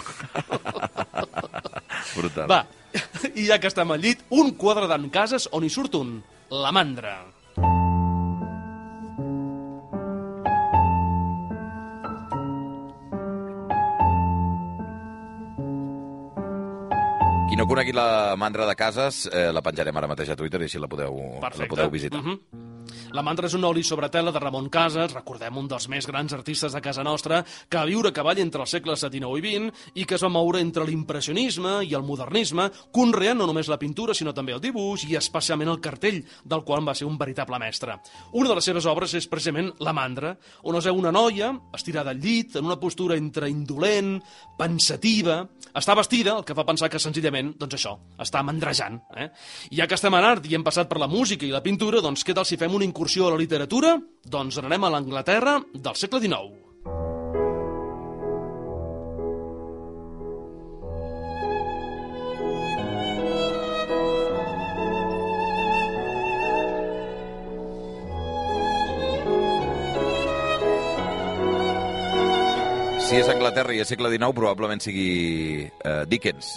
Brutal. 2.18 2.48
Va, 2.48 2.66
i 3.40 3.48
ja 3.48 3.60
que 3.60 3.68
estem 3.68 3.92
al 3.92 4.02
llit, 4.04 4.24
un 4.30 4.54
quadre 4.60 4.88
d'en 4.88 5.10
cases 5.10 5.50
on 5.52 5.64
hi 5.64 5.72
surt 5.74 5.96
un, 6.00 6.22
la 6.50 6.72
mandra. 6.72 7.18
No 17.63 17.69
conegui 17.69 17.93
la 17.95 18.36
mandra 18.38 18.67
de 18.67 18.76
cases, 18.76 19.23
eh, 19.32 19.47
la 19.56 19.63
penjarem 19.63 19.95
ara 19.97 20.10
mateix 20.12 20.34
a 20.34 20.36
Twitter 20.36 20.60
i 20.62 20.67
així 20.67 20.82
la 20.82 20.89
podeu, 20.91 21.15
Perfecte. 21.39 21.63
la 21.63 21.71
podeu 21.71 21.89
visitar. 21.93 22.21
Mhm. 22.21 22.62
La 23.13 23.24
mandra 23.26 23.48
és 23.50 23.56
un 23.58 23.65
oli 23.67 23.84
sobre 23.86 24.10
tela 24.10 24.32
de 24.34 24.39
Ramon 24.41 24.69
Casas, 24.74 25.13
recordem 25.13 25.58
un 25.60 25.67
dels 25.69 25.88
més 25.91 26.08
grans 26.10 26.34
artistes 26.34 26.74
de 26.74 26.82
casa 26.82 27.04
nostra, 27.06 27.43
que 27.69 27.78
va 27.78 27.86
viure 27.89 28.10
a 28.10 28.15
cavall 28.15 28.41
entre 28.41 28.63
els 28.63 28.74
segles 28.74 29.04
XIX 29.04 29.38
i 29.39 29.54
XX 29.54 29.98
i 30.02 30.06
que 30.10 30.17
es 30.17 30.24
va 30.24 30.32
moure 30.34 30.62
entre 30.63 30.86
l'impressionisme 30.88 31.80
i 31.88 31.93
el 31.98 32.06
modernisme, 32.08 32.69
conreant 32.91 33.39
no 33.39 33.48
només 33.50 33.69
la 33.72 33.80
pintura, 33.82 34.15
sinó 34.17 34.34
també 34.34 34.56
el 34.56 34.62
dibuix 34.63 35.06
i 35.10 35.17
especialment 35.19 35.72
el 35.74 35.82
cartell, 35.84 36.22
del 36.43 36.63
qual 36.65 36.86
va 36.88 36.96
ser 36.98 37.08
un 37.08 37.17
veritable 37.17 37.60
mestre. 37.62 38.00
Una 38.34 38.50
de 38.50 38.58
les 38.60 38.69
seves 38.69 38.88
obres 38.89 39.13
és 39.19 39.30
precisament 39.30 39.72
La 39.84 39.93
mandra, 39.93 40.36
on 40.63 40.78
es 40.78 40.89
veu 40.89 40.98
una 41.00 41.12
noia 41.13 41.52
estirada 41.74 42.12
al 42.12 42.22
llit, 42.22 42.58
en 42.58 42.65
una 42.65 42.80
postura 42.80 43.17
entre 43.17 43.50
indolent, 43.50 44.17
pensativa, 44.58 45.43
està 45.74 45.96
vestida, 45.98 46.38
el 46.38 46.46
que 46.46 46.56
fa 46.58 46.65
pensar 46.67 46.89
que 46.91 47.02
senzillament, 47.02 47.54
doncs 47.60 47.78
això, 47.80 47.96
està 48.22 48.43
mandrejant. 48.46 49.00
Eh? 49.17 49.30
I 49.72 49.82
ja 49.82 49.88
que 49.89 49.98
estem 49.98 50.13
en 50.13 50.28
art 50.28 50.46
i 50.50 50.58
hem 50.58 50.65
passat 50.65 50.89
per 50.89 51.00
la 51.02 51.10
música 51.10 51.48
i 51.48 51.54
la 51.54 51.63
pintura, 51.65 52.02
doncs 52.04 52.26
què 52.26 52.36
tal 52.36 52.46
si 52.46 52.60
fem 52.62 52.73
una 52.76 52.86
incursió 52.86 53.28
a 53.28 53.34
la 53.34 53.40
literatura? 53.40 53.96
Doncs 54.26 54.58
anarem 54.62 54.84
a 54.84 54.92
l'Anglaterra 54.94 55.60
del 55.74 55.96
segle 56.00 56.22
XIX. 56.24 56.64
Si 73.04 73.20
és 73.20 73.28
Anglaterra 73.30 73.76
i 73.76 73.82
és 73.84 73.90
segle 73.94 74.10
XIX, 74.10 74.34
probablement 74.34 74.82
sigui 74.82 75.10
eh, 75.70 76.06
Dickens. 76.10 76.56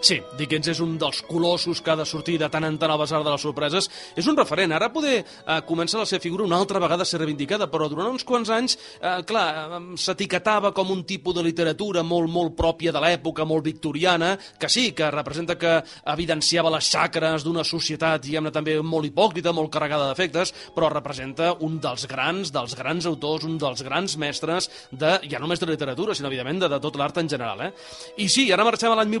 Sí, 0.00 0.16
Dickens 0.38 0.70
és 0.72 0.78
un 0.80 0.94
dels 0.96 1.18
colossos 1.28 1.82
que 1.84 1.92
ha 1.92 1.96
de 1.98 2.06
sortir 2.08 2.38
de 2.40 2.48
tant 2.48 2.64
en 2.64 2.78
tant 2.80 2.88
al 2.88 2.98
basar 2.98 3.18
de 3.20 3.28
les 3.28 3.42
sorpreses. 3.44 3.86
És 4.16 4.26
un 4.30 4.36
referent. 4.38 4.72
Ara 4.72 4.88
poder 4.92 5.18
eh, 5.20 5.58
començar 5.68 5.98
la 6.00 6.06
seva 6.08 6.22
figura 6.24 6.46
una 6.46 6.56
altra 6.56 6.80
vegada 6.80 7.04
a 7.04 7.08
ser 7.08 7.20
reivindicada, 7.20 7.68
però 7.68 7.84
durant 7.90 8.08
uns 8.08 8.24
quants 8.24 8.48
anys, 8.56 8.78
eh, 8.96 9.18
clar, 9.28 9.44
eh, 9.76 9.80
s'etiquetava 10.00 10.72
com 10.72 10.94
un 10.94 11.02
tipus 11.04 11.36
de 11.36 11.44
literatura 11.44 12.02
molt, 12.02 12.32
molt 12.32 12.56
pròpia 12.56 12.94
de 12.96 13.02
l'època, 13.04 13.44
molt 13.44 13.66
victoriana, 13.68 14.30
que 14.58 14.70
sí, 14.72 14.86
que 14.96 15.10
representa 15.12 15.58
que 15.60 15.74
evidenciava 16.14 16.72
les 16.72 16.88
xacres 16.88 17.44
d'una 17.44 17.66
societat, 17.68 18.24
diguem-ne, 18.24 18.54
també 18.56 18.78
molt 18.80 19.10
hipòcrita, 19.10 19.52
molt 19.52 19.68
carregada 19.74 20.08
d'efectes, 20.08 20.54
però 20.72 20.88
representa 20.88 21.52
un 21.60 21.76
dels 21.76 22.08
grans, 22.08 22.54
dels 22.56 22.78
grans 22.78 23.04
autors, 23.04 23.44
un 23.44 23.60
dels 23.60 23.84
grans 23.84 24.16
mestres 24.16 24.70
de, 24.90 25.18
ja 25.28 25.44
només 25.44 25.60
de 25.60 25.68
literatura, 25.68 26.16
sinó, 26.16 26.32
evidentment, 26.32 26.64
de, 26.64 26.72
de 26.72 26.80
tot 26.80 26.96
l'art 26.96 27.20
en 27.20 27.28
general. 27.28 27.66
Eh? 27.68 27.70
I 28.24 28.32
sí, 28.32 28.48
ara 28.48 28.64
marxem 28.64 28.96
a 28.96 28.96
l'any 28.96 29.12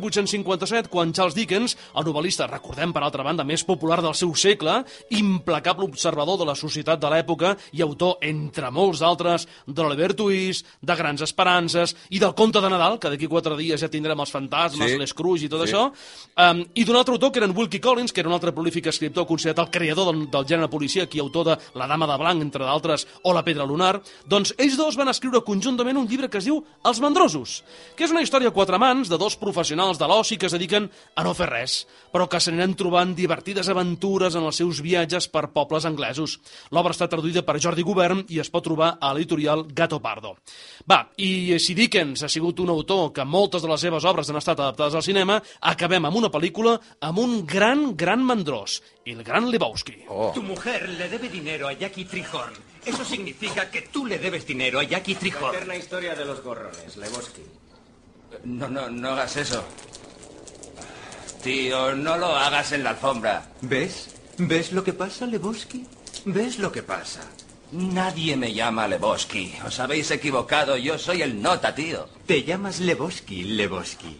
1857, 0.70 0.88
quan 0.90 1.12
Charles 1.12 1.34
Dickens, 1.34 1.76
el 1.96 2.04
novel·lista, 2.06 2.46
recordem, 2.50 2.92
per 2.94 3.02
altra 3.02 3.24
banda, 3.26 3.44
més 3.44 3.64
popular 3.66 4.00
del 4.02 4.14
seu 4.14 4.32
segle, 4.38 4.80
implacable 5.10 5.84
observador 5.84 6.38
de 6.38 6.46
la 6.48 6.54
societat 6.58 7.00
de 7.00 7.10
l'època 7.10 7.54
i 7.76 7.82
autor, 7.82 8.18
entre 8.22 8.70
molts 8.70 9.00
d'altres, 9.02 9.46
de 9.66 9.82
l'Oliver 9.82 10.14
Twist, 10.14 10.66
de 10.82 10.96
Grans 10.96 11.22
Esperances 11.22 11.94
i 12.10 12.18
del 12.22 12.34
Conte 12.34 12.60
de 12.62 12.70
Nadal, 12.70 12.98
que 13.00 13.10
d'aquí 13.10 13.28
quatre 13.30 13.56
dies 13.58 13.80
ja 13.80 13.88
tindrem 13.90 14.18
els 14.20 14.30
fantasmes, 14.32 14.90
Sí. 14.90 14.98
les 14.98 15.10
Scrooge 15.10 15.46
i 15.46 15.48
tot 15.48 15.66
Sí. 15.66 15.72
això, 15.72 15.90
um, 16.36 16.64
i 16.74 16.84
d'un 16.84 16.96
altre 16.96 17.14
autor, 17.14 17.32
que 17.32 17.38
era 17.38 17.46
en 17.46 17.56
Wilkie 17.56 17.80
Collins, 17.80 18.12
que 18.12 18.20
era 18.20 18.28
un 18.28 18.34
altre 18.34 18.52
prolífic 18.52 18.86
escriptor 18.86 19.26
considerat 19.26 19.58
el 19.66 19.70
creador 19.70 20.12
del, 20.12 20.30
del 20.30 20.44
gènere 20.46 20.68
policíac 20.70 21.14
i 21.14 21.20
autor 21.20 21.44
de 21.44 21.58
La 21.74 21.86
dama 21.86 22.06
de 22.06 22.16
blanc, 22.18 22.42
entre 22.42 22.64
d'altres, 22.64 23.06
o 23.22 23.32
La 23.32 23.44
pedra 23.44 23.64
lunar, 23.64 24.00
doncs 24.26 24.54
ells 24.58 24.76
dos 24.76 24.96
van 24.96 25.08
escriure 25.08 25.42
conjuntament 25.42 25.96
un 25.96 26.06
llibre 26.08 26.28
que 26.28 26.38
es 26.38 26.44
diu 26.44 26.62
Els 26.84 27.00
mandrosos, 27.00 27.62
que 27.96 28.04
és 28.04 28.10
una 28.10 28.22
història 28.22 28.48
a 28.48 28.52
quatre 28.52 28.78
mans 28.78 29.08
de 29.08 29.18
dos 29.18 29.36
professionals 29.36 29.98
de 29.98 30.06
l'oci 30.06 30.36
que 30.36 30.46
es 30.46 30.52
dediquen 30.60 30.90
a 31.16 31.24
no 31.24 31.32
fer 31.34 31.48
res, 31.48 31.80
però 32.12 32.28
que 32.28 32.40
s'aniran 32.42 32.76
trobant 32.76 33.14
divertides 33.16 33.70
aventures 33.72 34.36
en 34.36 34.44
els 34.44 34.60
seus 34.60 34.82
viatges 34.84 35.30
per 35.32 35.48
pobles 35.54 35.86
anglesos. 35.88 36.36
L'obra 36.74 36.92
està 36.92 37.08
traduïda 37.08 37.42
per 37.46 37.56
Jordi 37.62 37.84
Govern 37.86 38.24
i 38.28 38.40
es 38.42 38.50
pot 38.52 38.66
trobar 38.66 38.92
a 39.00 39.14
l'editorial 39.14 39.64
Gato 39.72 40.00
Pardo. 40.04 40.36
Va, 40.90 41.00
i 41.16 41.56
si 41.62 41.74
Dickens 41.78 42.24
ha 42.26 42.28
sigut 42.28 42.60
un 42.60 42.72
autor 42.74 43.10
que 43.16 43.24
moltes 43.24 43.64
de 43.64 43.70
les 43.70 43.80
seves 43.80 44.04
obres 44.04 44.28
han 44.30 44.40
estat 44.40 44.60
adaptades 44.60 44.98
al 44.98 45.06
cinema, 45.06 45.40
acabem 45.72 46.04
amb 46.04 46.20
una 46.20 46.32
pel·lícula 46.32 46.76
amb 47.00 47.22
un 47.22 47.46
gran, 47.46 47.94
gran 47.96 48.24
mandrós, 48.26 48.80
el 49.06 49.22
gran 49.24 49.48
Lebowski. 49.50 50.04
Oh, 50.08 50.30
Tu 50.34 50.42
mujer 50.42 50.88
le 50.88 51.08
debe 51.08 51.28
dinero 51.28 51.68
a 51.68 51.72
Jackie 51.72 52.04
Trihorn. 52.04 52.54
Eso 52.84 53.04
significa 53.04 53.70
que 53.70 53.82
tú 53.82 54.06
le 54.06 54.18
debes 54.18 54.46
dinero 54.46 54.80
a 54.80 54.84
Jackie 54.84 55.14
Trihorn. 55.14 55.54
Eterna 55.54 55.76
historia 55.76 56.14
de 56.14 56.24
los 56.24 56.42
gorrones, 56.42 56.96
Lebowski. 56.96 57.42
No, 58.44 58.68
no, 58.68 58.88
no 58.88 59.10
hagas 59.10 59.36
eso. 59.36 59.64
Tío, 61.42 61.94
no 61.94 62.18
lo 62.18 62.36
hagas 62.36 62.72
en 62.72 62.84
la 62.84 62.90
alfombra. 62.90 63.46
¿Ves? 63.62 64.10
¿Ves 64.36 64.72
lo 64.72 64.84
que 64.84 64.92
pasa, 64.92 65.26
Lebowski? 65.26 65.86
¿Ves 66.26 66.58
lo 66.58 66.70
que 66.70 66.82
pasa? 66.82 67.22
Nadie 67.72 68.36
me 68.36 68.52
llama 68.52 68.86
Lebowski. 68.86 69.54
Os 69.64 69.80
habéis 69.80 70.10
equivocado. 70.10 70.76
Yo 70.76 70.98
soy 70.98 71.22
el 71.22 71.40
nota, 71.40 71.74
tío. 71.74 72.08
Te 72.26 72.42
llamas 72.42 72.80
Lebowski, 72.80 73.44
Lebowski. 73.44 74.18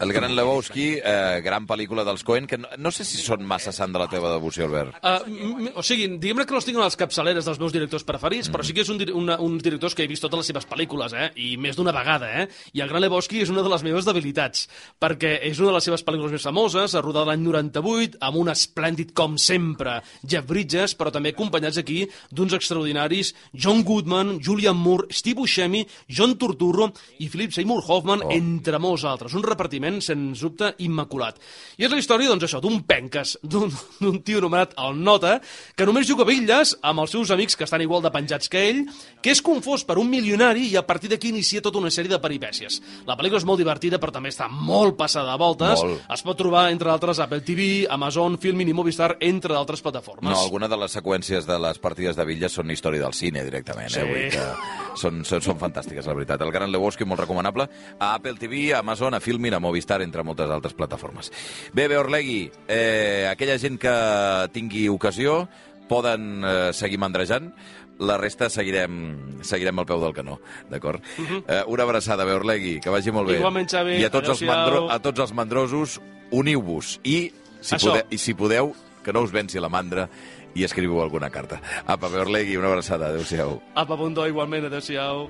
El 0.00 0.12
gran 0.12 0.34
Lebowski, 0.36 0.86
eh, 0.98 1.40
gran 1.44 1.66
pel·lícula 1.68 2.04
dels 2.04 2.24
Coen, 2.26 2.46
que 2.46 2.58
no, 2.58 2.68
no 2.76 2.92
sé 2.92 3.04
si 3.06 3.20
són 3.22 3.44
massa 3.48 3.72
sant 3.72 3.94
de 3.94 4.00
la 4.02 4.08
teva 4.10 4.32
devoció, 4.34 4.66
Albert. 4.66 4.98
Uh, 5.00 5.70
o 5.78 5.84
sigui, 5.86 6.08
diguem-ne 6.20 6.46
que 6.46 6.56
no 6.56 6.60
els 6.60 6.68
tinc 6.68 6.80
a 6.80 6.84
les 6.84 6.98
capçaleres 7.00 7.48
dels 7.48 7.60
meus 7.62 7.74
directors 7.74 8.04
preferits, 8.08 8.50
però 8.52 8.64
sí 8.66 8.76
que 8.76 8.84
és 8.84 8.92
un, 8.92 9.00
una, 9.16 9.38
uns 9.42 9.64
directors 9.64 9.96
que 9.96 10.04
he 10.04 10.10
vist 10.10 10.24
totes 10.24 10.42
les 10.42 10.50
seves 10.52 10.68
pel·lícules, 10.68 11.14
eh? 11.16 11.30
i 11.40 11.54
més 11.60 11.78
d'una 11.78 11.94
vegada, 11.96 12.30
eh? 12.42 12.46
i 12.76 12.82
el 12.84 12.90
Gran 12.92 13.04
Lebowski 13.04 13.42
és 13.44 13.52
una 13.52 13.64
de 13.64 13.72
les 13.72 13.84
meves 13.86 14.08
debilitats, 14.08 14.66
perquè 15.02 15.36
és 15.48 15.60
una 15.62 15.72
de 15.72 15.78
les 15.78 15.88
seves 15.88 16.04
pel·lícules 16.06 16.34
més 16.36 16.48
famoses, 16.48 16.96
rodada 17.00 17.30
l'any 17.30 17.44
98, 17.46 18.20
amb 18.26 18.40
un 18.42 18.52
esplèndid, 18.52 19.14
com 19.16 19.36
sempre, 19.40 20.00
Jeff 20.22 20.48
Bridges, 20.48 20.96
però 20.98 21.12
també 21.14 21.32
acompanyats 21.34 21.80
aquí 21.80 22.02
d'uns 22.30 22.56
extraordinaris 22.56 23.32
John 23.52 23.84
Goodman, 23.86 24.38
Julian 24.42 24.76
Moore, 24.76 25.08
Steve 25.10 25.40
Buscemi, 25.40 25.86
John 26.08 26.36
Turturro 26.38 26.90
i 27.18 27.28
Philip 27.28 27.52
Seymour 27.52 27.84
Hoffman, 27.86 28.24
oh. 28.26 28.32
entre 28.34 28.80
molts 28.82 29.04
altres. 29.06 29.34
Un 29.38 29.44
repartiment, 29.46 29.85
sens 30.04 30.42
dubte, 30.44 30.72
immaculat. 30.84 31.38
I 31.78 31.86
és 31.86 31.92
la 31.92 31.98
història, 32.00 32.30
doncs 32.30 32.46
això, 32.46 32.60
d'un 32.62 32.82
penques, 32.86 33.36
d'un 34.02 34.20
tio 34.26 34.42
anomenat 34.42 34.76
el 34.82 34.98
Nota, 35.02 35.36
que 35.76 35.86
només 35.88 36.08
juga 36.08 36.26
a 36.26 36.30
bitlles 36.30 36.76
amb 36.82 37.04
els 37.04 37.14
seus 37.14 37.32
amics 37.34 37.56
que 37.56 37.66
estan 37.66 37.84
igual 37.84 38.04
de 38.04 38.12
penjats 38.14 38.50
que 38.52 38.64
ell, 38.70 38.82
que 39.22 39.32
és 39.34 39.42
confós 39.44 39.84
per 39.86 39.98
un 40.02 40.10
milionari 40.10 40.68
i 40.70 40.76
a 40.76 40.84
partir 40.86 41.10
d'aquí 41.12 41.30
inicia 41.32 41.62
tota 41.64 41.80
una 41.80 41.92
sèrie 41.92 42.12
de 42.12 42.20
peripècies. 42.22 42.80
La 43.08 43.16
pel·lícula 43.18 43.42
és 43.42 43.48
molt 43.48 43.62
divertida, 43.62 44.00
però 44.02 44.14
també 44.14 44.32
està 44.32 44.48
molt 44.50 44.96
passada 44.98 45.32
de 45.32 45.40
voltes. 45.40 45.82
Molt. 45.82 46.06
Es 46.12 46.24
pot 46.26 46.38
trobar, 46.38 46.68
entre 46.74 46.92
altres, 46.92 47.20
Apple 47.22 47.42
TV, 47.46 47.86
Amazon, 47.90 48.38
Filmin 48.42 48.70
i 48.70 48.76
Movistar, 48.76 49.14
entre 49.20 49.54
d'altres 49.54 49.82
plataformes. 49.84 50.30
No, 50.30 50.40
alguna 50.42 50.68
de 50.68 50.78
les 50.80 50.96
seqüències 50.96 51.46
de 51.48 51.58
les 51.62 51.80
partides 51.82 52.16
de 52.18 52.26
bitlles 52.28 52.58
són 52.58 52.70
història 52.74 53.04
del 53.04 53.16
cine, 53.16 53.44
directament. 53.46 53.92
Sí. 53.92 54.02
Eh? 54.02 54.06
Vull 54.10 54.30
que 54.32 54.96
són, 54.96 55.22
són, 55.28 55.42
són 55.44 55.60
fantàstiques, 55.60 56.06
la 56.08 56.14
veritat. 56.16 56.42
El 56.44 56.52
Gran 56.54 56.72
Lebowski, 56.72 57.06
molt 57.08 57.22
recomanable, 57.22 57.68
a 57.98 58.14
Apple 58.14 58.36
TV, 58.40 58.70
a 58.72 58.80
Amazon, 58.80 59.14
a 59.14 59.20
Filmin, 59.20 59.54
a 59.54 59.60
Movistar, 59.60 59.75
entre 59.78 60.22
moltes 60.22 60.50
altres 60.50 60.74
plataformes. 60.74 61.32
Bé, 61.72 61.88
bé, 61.88 61.96
Orlegui, 61.98 62.50
eh, 62.68 63.28
aquella 63.30 63.58
gent 63.58 63.78
que 63.78 64.48
tingui 64.52 64.88
ocasió 64.88 65.48
poden 65.88 66.44
eh, 66.44 66.72
seguir 66.72 66.98
mandrejant, 66.98 67.52
la 67.98 68.18
resta 68.18 68.50
seguirem, 68.50 69.40
seguirem 69.42 69.78
al 69.78 69.86
peu 69.86 70.00
del 70.02 70.12
canó, 70.12 70.40
d'acord? 70.70 71.02
Uh 71.18 71.24
-huh. 71.24 71.44
eh, 71.48 71.62
una 71.66 71.82
abraçada, 71.84 72.24
Beorlegui, 72.24 72.80
que 72.80 72.90
vagi 72.90 73.10
molt 73.10 73.28
bé. 73.28 73.34
Mhm. 73.34 73.40
Igualment, 73.40 73.70
Xavi. 73.70 73.96
I 74.00 74.04
a 74.04 74.10
tots, 74.10 74.28
els 74.28 74.42
Adéu-siau. 74.42 74.56
mandro, 74.56 74.90
a 74.90 74.98
tots 74.98 75.20
els 75.20 75.32
mandrosos, 75.32 76.00
uniu-vos. 76.30 77.00
I, 77.04 77.32
si, 77.60 77.74
Això. 77.74 77.90
podeu, 77.90 78.04
I 78.10 78.18
si 78.18 78.34
podeu, 78.34 78.74
que 79.02 79.12
no 79.12 79.22
us 79.22 79.30
venci 79.30 79.58
la 79.60 79.68
mandra 79.68 80.08
i 80.54 80.64
escriviu 80.64 81.00
alguna 81.00 81.30
carta. 81.30 81.60
Apa, 81.86 82.08
Beorlegui, 82.08 82.56
una 82.56 82.68
abraçada. 82.68 83.08
Adéu-siau. 83.08 83.62
Apa, 83.74 83.94
Bundó, 83.94 84.26
igualment, 84.26 84.66
adéu-siau. 84.66 85.28